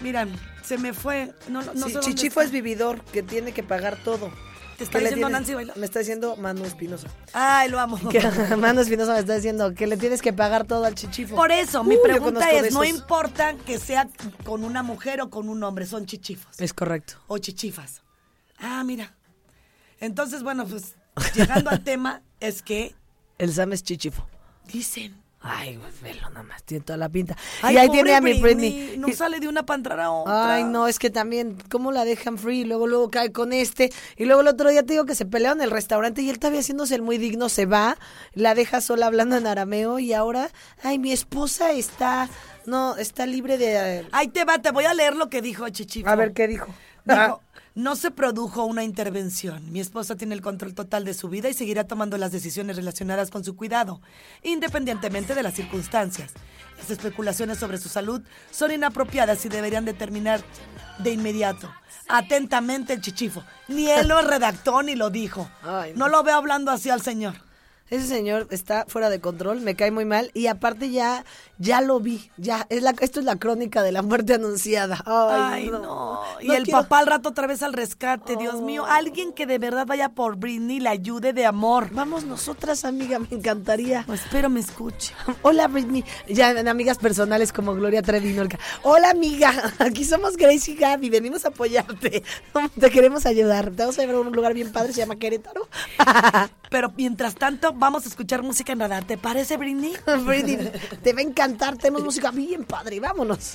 [0.00, 0.30] Miran,
[0.62, 1.34] se me fue.
[1.48, 4.30] No, no, no Sí, sé chichifo es vividor, que tiene que pagar todo.
[4.76, 5.28] ¿Te está ¿Qué le diciendo?
[5.30, 5.74] Nancy Bailón?
[5.80, 7.08] Me está diciendo Manu Espinosa.
[7.32, 7.98] Ay, lo amo.
[8.08, 8.20] Que
[8.56, 11.34] Manu Espinosa me está diciendo que le tienes que pagar todo al chichifo.
[11.34, 14.08] Por eso, mi Uh, pregunta es, no importa que sea
[14.44, 16.60] con una mujer o con un hombre, son chichifos.
[16.60, 17.14] Es correcto.
[17.26, 18.02] O chichifas.
[18.60, 19.16] Ah, mira.
[19.98, 20.94] Entonces, bueno, pues
[21.34, 22.94] llegando al tema, es que
[23.38, 24.26] El Sam es chichifo.
[24.72, 27.36] dicen, Ay, güey, velo nada más, tiene toda la pinta.
[27.62, 28.98] Ay, y ahí pobre tiene a mi Britney, Britney.
[28.98, 30.54] No Y- sale de una pantalla a otra.
[30.54, 32.64] Ay, no, es que también, ¿cómo la dejan free?
[32.64, 33.92] Luego, luego cae con este.
[34.16, 36.40] Y luego el otro día te digo que se pelearon en el restaurante y él
[36.40, 37.96] todavía haciéndose el muy digno, se va,
[38.34, 40.50] la deja sola hablando en arameo y ahora,
[40.82, 42.28] ay, mi esposa está,
[42.66, 43.98] no, está libre de...
[44.00, 46.08] eh, Ahí te va, te voy a leer lo que dijo Chichifo.
[46.08, 46.66] A ver, ¿qué dijo?
[47.04, 47.40] Dijo,
[47.78, 49.70] no se produjo una intervención.
[49.70, 53.30] Mi esposa tiene el control total de su vida y seguirá tomando las decisiones relacionadas
[53.30, 54.00] con su cuidado,
[54.42, 56.32] independientemente de las circunstancias.
[56.76, 58.20] Las especulaciones sobre su salud
[58.50, 60.40] son inapropiadas y deberían determinar
[60.98, 61.72] de inmediato.
[62.08, 63.44] Atentamente el chichifo.
[63.68, 65.48] Ni él lo redactó ni lo dijo.
[65.94, 67.47] No lo veo hablando así al señor.
[67.90, 71.24] Ese señor está fuera de control, me cae muy mal y aparte ya
[71.58, 75.02] ya lo vi, ya es la esto es la crónica de la muerte anunciada.
[75.06, 75.78] Ay, Ay, no.
[75.80, 76.20] no.
[76.40, 78.84] Y No el quiero- papá al rato otra vez al rescate, Dios mío.
[78.86, 81.88] Alguien que de verdad vaya por Britney y la ayude de amor.
[81.92, 84.04] Vamos nosotras, amiga, me encantaría.
[84.12, 85.14] espero me escuche.
[85.42, 86.04] Hola, Britney.
[86.28, 88.58] Ya en amigas personales como Gloria Trevi Norca.
[88.82, 89.52] Hola, amiga.
[89.78, 91.10] Aquí somos Grace y Gaby.
[91.10, 92.22] Venimos a apoyarte.
[92.80, 93.70] Te queremos ayudar.
[93.70, 95.68] Te vamos a llevar a un lugar bien padre, se llama Querétaro.
[96.70, 99.04] Pero mientras tanto, vamos a escuchar música en radar.
[99.04, 99.94] ¿Te parece, Britney?
[100.26, 100.70] Britney,
[101.02, 101.76] te va a encantar.
[101.76, 103.00] Tenemos música bien padre.
[103.00, 103.54] Vámonos.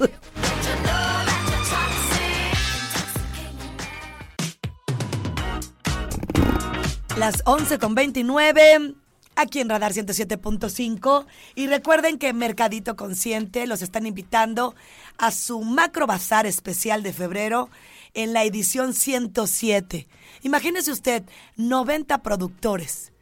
[7.17, 8.95] Las 11 con 29,
[9.35, 11.25] aquí en Radar 107.5.
[11.53, 14.73] Y recuerden que Mercadito Consciente los están invitando
[15.19, 17.69] a su macro bazar especial de febrero
[18.15, 20.07] en la edición 107.
[20.41, 21.23] Imagínese usted,
[21.55, 23.12] 90 productores.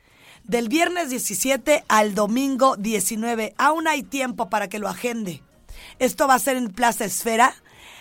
[0.52, 3.56] Del viernes 17 al domingo 19.
[3.58, 5.41] Aún hay tiempo para que lo agende.
[5.97, 7.56] Esto va a ser en Plaza Esfera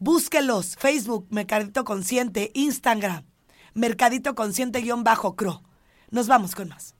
[0.00, 3.26] Búsquelos, Facebook, Mercadito Consciente, Instagram,
[3.74, 5.62] Mercadito Consciente-Cro.
[6.10, 6.96] Nos vamos con más.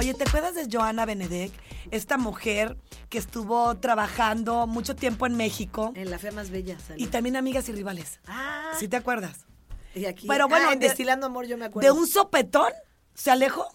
[0.00, 1.52] Oye, ¿te acuerdas de Joana Benedek?
[1.90, 2.76] Esta mujer
[3.10, 5.92] que estuvo trabajando mucho tiempo en México.
[5.94, 6.78] En la fe más bella.
[6.80, 7.04] salió.
[7.04, 8.18] Y también amigas y rivales.
[8.26, 8.72] Ah.
[8.78, 9.46] ¿Sí te acuerdas?
[9.94, 10.26] Y aquí.
[10.26, 11.86] Pero bueno, Ah, en de- Destilando Amor yo me acuerdo.
[11.92, 12.72] De un sopetón
[13.14, 13.66] se alejó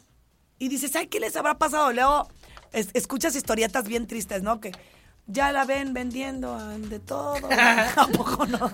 [0.57, 1.91] y dices, ay, ¿qué les habrá pasado?
[1.93, 2.27] Luego
[2.73, 4.59] es- escuchas historietas bien tristes, ¿no?
[4.59, 4.71] Que
[5.27, 7.35] ya la ven vendiendo de todo.
[7.51, 8.71] ¿A poco no?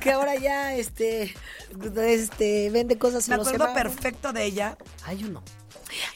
[0.00, 1.34] que ahora ya este
[1.96, 3.92] este vende cosas en Me los acuerdo semáforos.
[3.94, 4.78] perfecto de ella.
[5.04, 5.42] Hay uno.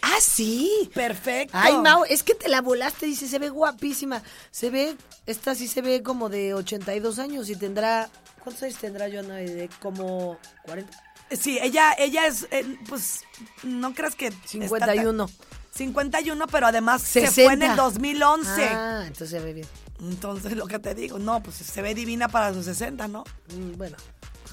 [0.02, 0.90] Ah, sí.
[0.94, 1.56] Perfecto.
[1.56, 4.22] Ay, Mau, es que te la volaste, dice, se ve guapísima.
[4.50, 4.96] Se ve,
[5.26, 8.08] esta sí se ve como de 82 años y tendrá,
[8.42, 9.36] ¿cuántos años tendrá Joana?
[9.36, 10.90] De como 40.
[11.38, 13.22] Sí, ella, ella es, eh, pues,
[13.62, 14.26] no creas que...
[14.28, 15.26] está 51.
[15.26, 15.36] tan-
[15.74, 17.76] 51, pero además se fue en el 60.
[17.82, 18.50] 2011.
[18.70, 19.66] Ah, entonces se ve bien.
[20.00, 23.24] Entonces, lo que te digo, no, pues se ve divina para sus 60, ¿no?
[23.54, 23.96] Mm, Bueno.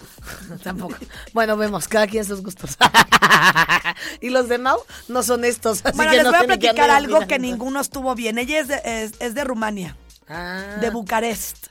[0.63, 0.95] Tampoco.
[1.33, 2.77] Bueno, vemos, cada quien sus gustos.
[4.21, 5.81] y los de Mau no son estos.
[5.83, 8.37] Así bueno, que les no voy a que platicar algo que ninguno estuvo bien.
[8.37, 9.95] Ella es de, es, es de Rumania,
[10.29, 10.77] Ah.
[10.79, 11.67] de Bucarest.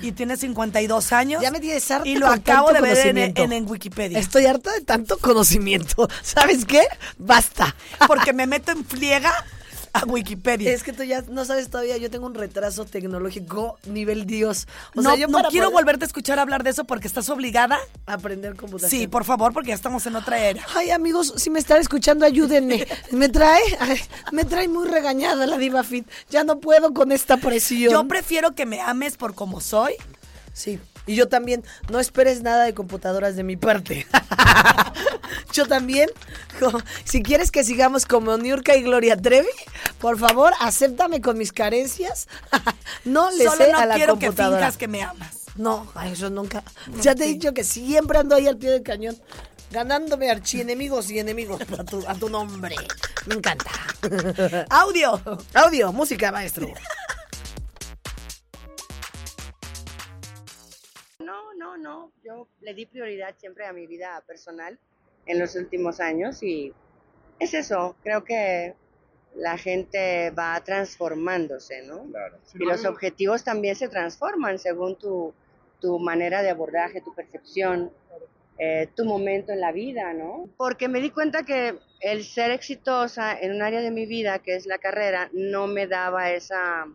[0.00, 1.42] Y tiene 52 años.
[1.42, 3.42] Ya me tienes harta Y lo acabo de ver en, conocimiento.
[3.42, 4.18] en- en Wikipedia.
[4.18, 6.08] Estoy harta de tanto conocimiento.
[6.22, 6.86] ¿Sabes qué?
[7.18, 7.74] Basta.
[8.06, 9.32] Porque me meto en friega
[10.02, 10.72] a Wikipedia.
[10.72, 14.66] Es que tú ya no sabes todavía, yo tengo un retraso tecnológico nivel Dios.
[14.94, 17.28] O no sea, yo no quiero poder volverte a escuchar hablar de eso porque estás
[17.30, 17.78] obligada.
[18.06, 18.90] aprender computación.
[18.90, 20.64] Sí, por favor, porque ya estamos en otra era.
[20.74, 22.86] Ay, amigos, si me están escuchando, ayúdenme.
[23.10, 24.00] Me trae, ay,
[24.32, 26.06] me trae muy regañada la Diva Fit.
[26.30, 27.92] Ya no puedo con esta presión.
[27.92, 29.94] Yo prefiero que me ames por como soy.
[30.52, 30.78] Sí.
[31.08, 34.06] Y yo también, no esperes nada de computadoras de mi parte.
[35.54, 36.10] yo también,
[37.04, 39.48] si quieres que sigamos como Niurka y Gloria Trevi,
[39.98, 42.28] por favor, acéptame con mis carencias.
[43.06, 44.58] no le Solo sé no a la quiero que computadora.
[44.58, 45.46] finjas que me amas.
[45.56, 46.62] No, ay, eso nunca.
[47.00, 49.16] Ya te he dicho que siempre ando ahí al pie del cañón,
[49.72, 52.76] ganándome archienemigos y enemigos a tu, a tu nombre.
[53.24, 53.70] Me encanta.
[54.68, 55.20] Audio.
[55.54, 56.68] Audio, música, maestro.
[61.78, 64.78] No, yo le di prioridad siempre a mi vida personal
[65.26, 66.72] en los últimos años y
[67.38, 68.74] es eso, creo que
[69.36, 72.06] la gente va transformándose, ¿no?
[72.54, 75.32] Y los objetivos también se transforman según tu,
[75.80, 77.92] tu manera de abordaje, tu percepción,
[78.58, 80.48] eh, tu momento en la vida, ¿no?
[80.56, 84.56] Porque me di cuenta que el ser exitosa en un área de mi vida, que
[84.56, 86.86] es la carrera, no me daba esa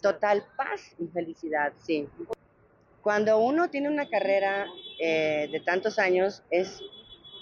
[0.00, 2.08] total paz y felicidad, sí.
[3.02, 4.66] Cuando uno tiene una carrera
[4.98, 6.80] eh, de tantos años, es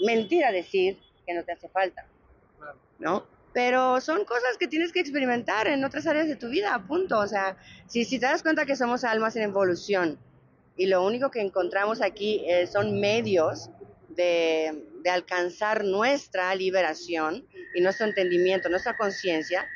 [0.05, 2.07] mentira decir que no te hace falta,
[2.99, 3.27] ¿no?
[3.53, 7.19] Pero son cosas que tienes que experimentar en otras áreas de tu vida, punto.
[7.19, 7.57] O sea,
[7.87, 10.19] si, si te das cuenta que somos almas en evolución
[10.77, 13.71] y lo único que encontramos aquí eh, son medios
[14.11, 19.67] de, de alcanzar nuestra liberación y nuestro entendimiento, nuestra conciencia,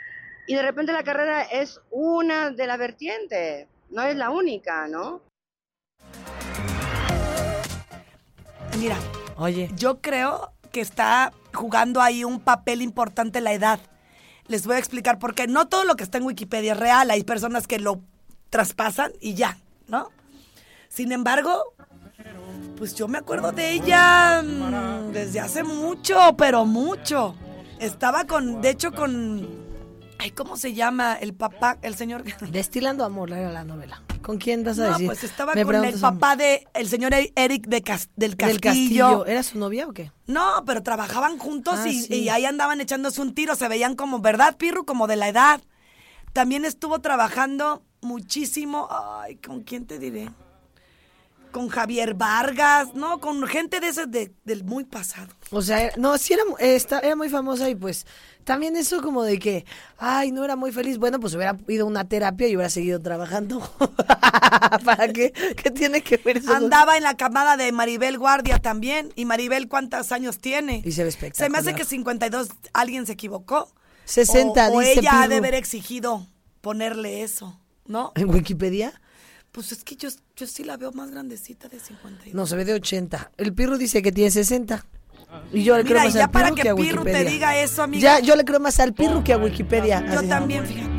[0.46, 5.22] y de repente la carrera es una de la vertiente, no es la única, ¿no?
[8.82, 8.98] Mira,
[9.36, 13.78] Oye, yo creo que está jugando ahí un papel importante la edad.
[14.48, 15.46] Les voy a explicar por qué.
[15.46, 17.08] No todo lo que está en Wikipedia es real.
[17.12, 18.00] Hay personas que lo
[18.50, 19.56] traspasan y ya,
[19.86, 20.08] ¿no?
[20.88, 21.74] Sin embargo,
[22.76, 27.36] pues yo me acuerdo de ella mm, desde hace mucho, pero mucho.
[27.78, 29.48] Estaba con, de hecho, con.
[30.18, 31.14] Ay, ¿cómo se llama?
[31.14, 32.24] El papá, el señor.
[32.50, 34.02] Destilando Amor era la novela.
[34.22, 35.06] ¿Con quién vas a No, decir?
[35.06, 38.52] pues estaba Me con el papá de el señor Eric de Cas- del Castillo.
[38.52, 39.26] Del Castillo.
[39.26, 40.12] ¿Era su novia o qué?
[40.26, 42.14] No, pero trabajaban juntos Ah, y, sí.
[42.14, 43.54] y ahí andaban echándose un tiro.
[43.56, 44.84] Se veían como, ¿verdad, Pirru?
[44.84, 45.60] Como de la edad.
[46.32, 48.88] También estuvo trabajando muchísimo.
[48.90, 50.30] Ay, ¿con quién te diré?
[51.52, 53.20] Con Javier Vargas, ¿no?
[53.20, 55.28] Con gente de ese de- del muy pasado.
[55.50, 58.06] O sea, no, sí era, esta- era muy famosa y pues
[58.44, 59.64] también eso como de que,
[59.98, 60.98] ay, no era muy feliz.
[60.98, 63.60] Bueno, pues hubiera ido a una terapia y hubiera seguido trabajando.
[64.84, 65.32] ¿Para qué?
[65.32, 66.52] ¿Qué tiene que ver eso?
[66.54, 69.12] Andaba en la camada de Maribel Guardia también.
[69.14, 70.82] ¿Y Maribel cuántos años tiene?
[70.84, 71.60] Y se ve Se me espectacular.
[71.60, 73.68] hace que 52 alguien se equivocó.
[74.04, 76.26] 60, o, o dice ella ha de haber exigido
[76.60, 78.12] ponerle eso, ¿no?
[78.16, 79.00] ¿En Wikipedia?
[79.52, 82.34] Pues es que yo, yo sí la veo más grandecita de 52.
[82.34, 83.32] No, se ve de 80.
[83.36, 84.84] El Pirru dice que tiene 60.
[85.52, 87.30] Y yo le creo más ya al para Pirru que que a Pirru te Wikipedia.
[87.30, 88.02] diga eso, amiga.
[88.18, 90.04] Ya, yo le creo más al Pirru que a Wikipedia.
[90.10, 90.28] Yo Así.
[90.28, 90.90] también, fíjate.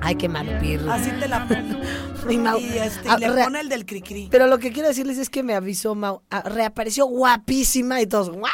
[0.00, 0.90] Ay, qué malo Pirru.
[0.90, 1.80] Así te la pongo.
[2.30, 4.28] Y Mau- y este, Ah, y le re- pone el del cri-cri.
[4.30, 6.22] Pero lo que quiero decirles es que me avisó Mau.
[6.30, 8.50] ah, reapareció guapísima y todos, ¿what?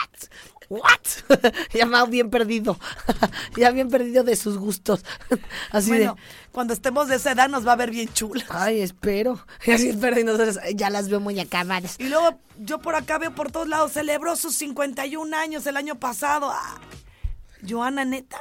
[0.70, 1.00] ¿What?
[1.74, 2.78] ya Mau bien perdido.
[3.56, 5.04] ya bien perdido de sus gustos.
[5.72, 6.20] Así bueno, de.
[6.52, 8.44] cuando estemos de esa edad nos va a ver bien chula.
[8.48, 9.44] Ay, espero.
[9.62, 11.96] Así espero y nosotros ya las veo muy acabadas.
[11.98, 15.96] Y luego yo por acá veo por todos lados, celebró sus 51 años el año
[15.96, 16.50] pasado.
[16.52, 16.80] Ah,
[17.68, 18.38] Joana, neta.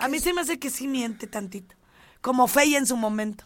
[0.00, 1.76] a mí se me hace que sí miente tantito.
[2.20, 3.44] Como Fey en su momento.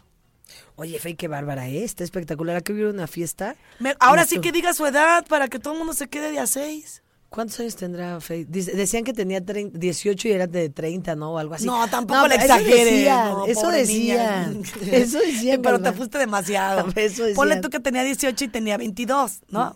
[0.75, 1.83] Oye, Fey, qué bárbara, ¿eh?
[1.83, 2.55] Está espectacular.
[2.57, 3.55] Aquí hubo una fiesta.
[3.77, 6.39] Me- ahora sí que diga su edad para que todo el mundo se quede de
[6.39, 7.02] a seis.
[7.33, 8.19] ¿Cuántos años tendrá?
[8.47, 11.31] Dice- decían que tenía trein- 18 y era de 30, ¿no?
[11.33, 11.65] O algo así.
[11.65, 13.07] No, tampoco le exageres.
[13.47, 14.61] Eso decían.
[14.61, 15.59] no, eso decían.
[15.63, 16.87] Pero te fuiste demasiado.
[16.95, 17.33] Eso decían.
[17.35, 19.75] Ponle tú que tenía 18 y tenía 22, ¿no?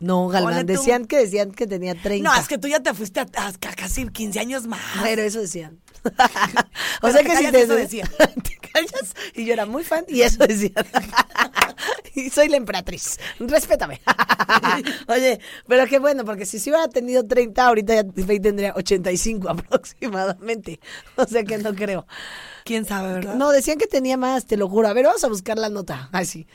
[0.00, 0.64] No, Galván.
[0.64, 2.26] Decían que decían que tenía 30.
[2.26, 4.80] No, es que tú ya te fuiste a, a casi 15 años más.
[5.02, 5.78] Pero eso decían.
[7.02, 8.04] o sea que si te, eso decía.
[8.18, 10.72] te callas y yo era muy fan y eso decían.
[12.14, 13.18] y soy la emperatriz.
[13.38, 14.00] Respétame.
[15.08, 18.04] Oye, pero qué bueno, porque si se hubiera tenido 30, ahorita ya
[18.40, 20.80] tendría 85 aproximadamente.
[21.16, 22.06] O sea que no creo.
[22.64, 23.34] ¿Quién sabe, verdad?
[23.34, 24.88] No, decían que tenía más, te lo juro.
[24.88, 26.08] A ver, vamos a buscar la nota.
[26.12, 26.46] Así.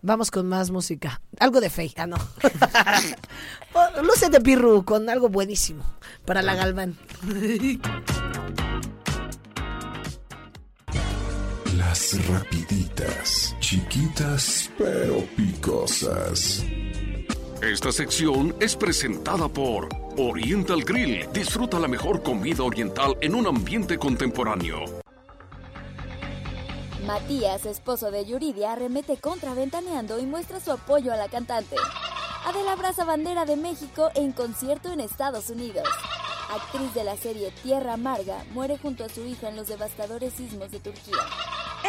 [0.00, 1.20] Vamos con más música.
[1.40, 1.92] Algo de Fey.
[1.96, 2.16] Ah, no.
[3.74, 5.84] Oh, Lúcete, Pirru, con algo buenísimo
[6.24, 6.96] para la Galván.
[11.88, 16.62] Las rapiditas, chiquitas pero picosas.
[17.62, 21.26] Esta sección es presentada por Oriental Grill.
[21.32, 24.80] Disfruta la mejor comida oriental en un ambiente contemporáneo.
[27.06, 31.76] Matías, esposo de Yuridia, arremete contra Ventaneando y muestra su apoyo a la cantante.
[32.44, 35.88] Adela abraza bandera de México en concierto en Estados Unidos.
[36.50, 40.70] Actriz de la serie Tierra Amarga, muere junto a su hija en los devastadores sismos
[40.70, 41.14] de Turquía.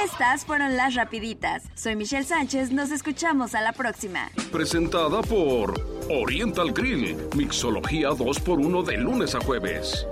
[0.03, 1.63] Estas fueron las rapiditas.
[1.75, 4.29] Soy Michelle Sánchez, nos escuchamos a la próxima.
[4.51, 5.73] Presentada por
[6.09, 7.15] Oriental Grill.
[7.35, 10.05] Mixología 2x1 de lunes a jueves.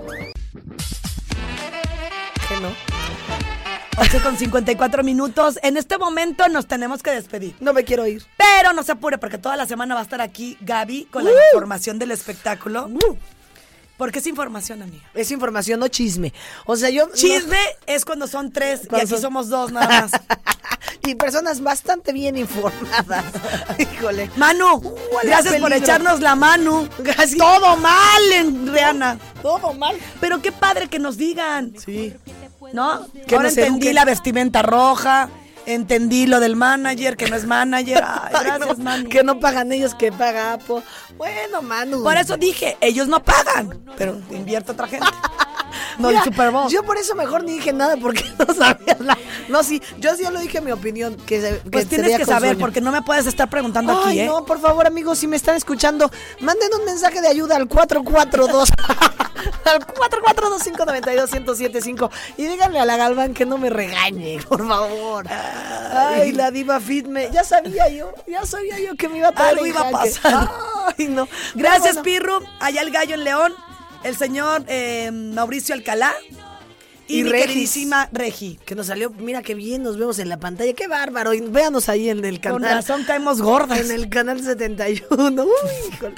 [2.48, 2.68] ¿Qué no?
[3.98, 5.58] 11 con 54 minutos.
[5.62, 7.54] En este momento nos tenemos que despedir.
[7.60, 8.24] No me quiero ir.
[8.38, 11.30] Pero no se apure porque toda la semana va a estar aquí Gaby con la
[11.30, 11.34] Uh.
[11.52, 12.88] información del espectáculo.
[13.98, 15.04] Porque es información, amiga.
[15.12, 16.32] Es información, no chisme.
[16.64, 17.08] O sea, yo.
[17.08, 20.12] no- Chisme es cuando son tres y aquí son- somos dos nada más.
[21.04, 23.24] y personas bastante bien informadas.
[23.78, 24.30] Híjole.
[24.36, 25.00] Manu, Huele
[25.30, 26.88] gracias por echarnos la mano.
[26.98, 27.36] Gracias.
[27.36, 29.18] Todo mal en Rihanna.
[29.42, 29.96] Todo mal.
[30.20, 31.74] Pero qué padre que nos digan.
[31.84, 32.14] Sí.
[32.72, 33.06] ¿No?
[33.26, 35.28] Que Ahora entendí la vestimenta roja,
[35.74, 38.02] entendí lo del manager, que no es manager.
[38.06, 39.08] Ay, Ay, gracias, no, Manu.
[39.08, 40.82] Que no pagan ellos, que paga Apo.
[41.16, 42.02] Bueno, Manu.
[42.02, 45.06] Por eso dije, ellos no pagan, pero invierte otra gente.
[45.98, 46.70] No, el Mira, Super Bowl.
[46.70, 49.18] Yo por eso mejor ni dije nada porque no sabía nada.
[49.48, 51.16] No, sí, yo sí lo dije mi opinión.
[51.26, 52.60] Que, se- que Pues tienes que saber, sueño.
[52.60, 54.26] porque no me puedes estar preguntando Ay, aquí, ¿eh?
[54.26, 56.10] no, por favor, amigos, si me están escuchando,
[56.40, 58.70] manden un mensaje de ayuda al 442
[59.64, 65.26] al 442-592-1075 y díganle a la Galván que no me regañe, por favor.
[65.28, 69.52] Ay, la diva Fitme, ya sabía yo, ya sabía yo que me iba a traer
[69.54, 70.50] Algo iba a pasar.
[70.98, 71.28] Ay, no.
[71.54, 72.02] Gracias, bueno.
[72.02, 72.40] Pirru.
[72.60, 73.54] Allá el gallo en León,
[74.04, 76.14] el señor eh, Mauricio Alcalá
[77.08, 77.46] y, Y mi Regis.
[77.46, 78.58] queridísima Regi.
[78.64, 81.34] Que nos salió, mira qué bien nos vemos en la pantalla, qué bárbaro.
[81.34, 82.60] Y véanos ahí en el canal.
[82.60, 83.80] Con razón caemos gordas.
[83.80, 85.42] En el canal 71.
[85.44, 85.50] Uy,
[85.92, 86.14] híjole.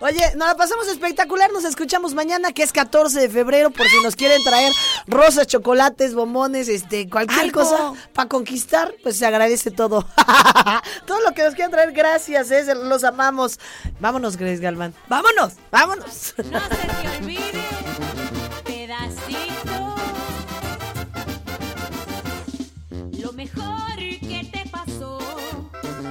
[0.00, 1.50] Oye, nos la pasamos espectacular.
[1.52, 4.72] Nos escuchamos mañana, que es 14 de febrero, por si nos quieren traer
[5.06, 7.60] rosas, chocolates, bombones, este, cualquier Algo.
[7.60, 10.04] cosa para conquistar, pues se agradece todo.
[11.06, 13.60] todo lo que nos quieran traer, gracias, eh, los amamos.
[14.00, 14.92] Vámonos, Grace Galván.
[15.08, 15.52] Vámonos.
[15.70, 16.34] Vámonos.
[16.38, 17.62] No se te olvide,
[23.42, 25.18] mejor que te pasó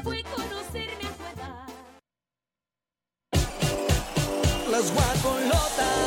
[0.03, 1.65] fue conocerme a tu edad.
[4.69, 6.00] Las guacolotas.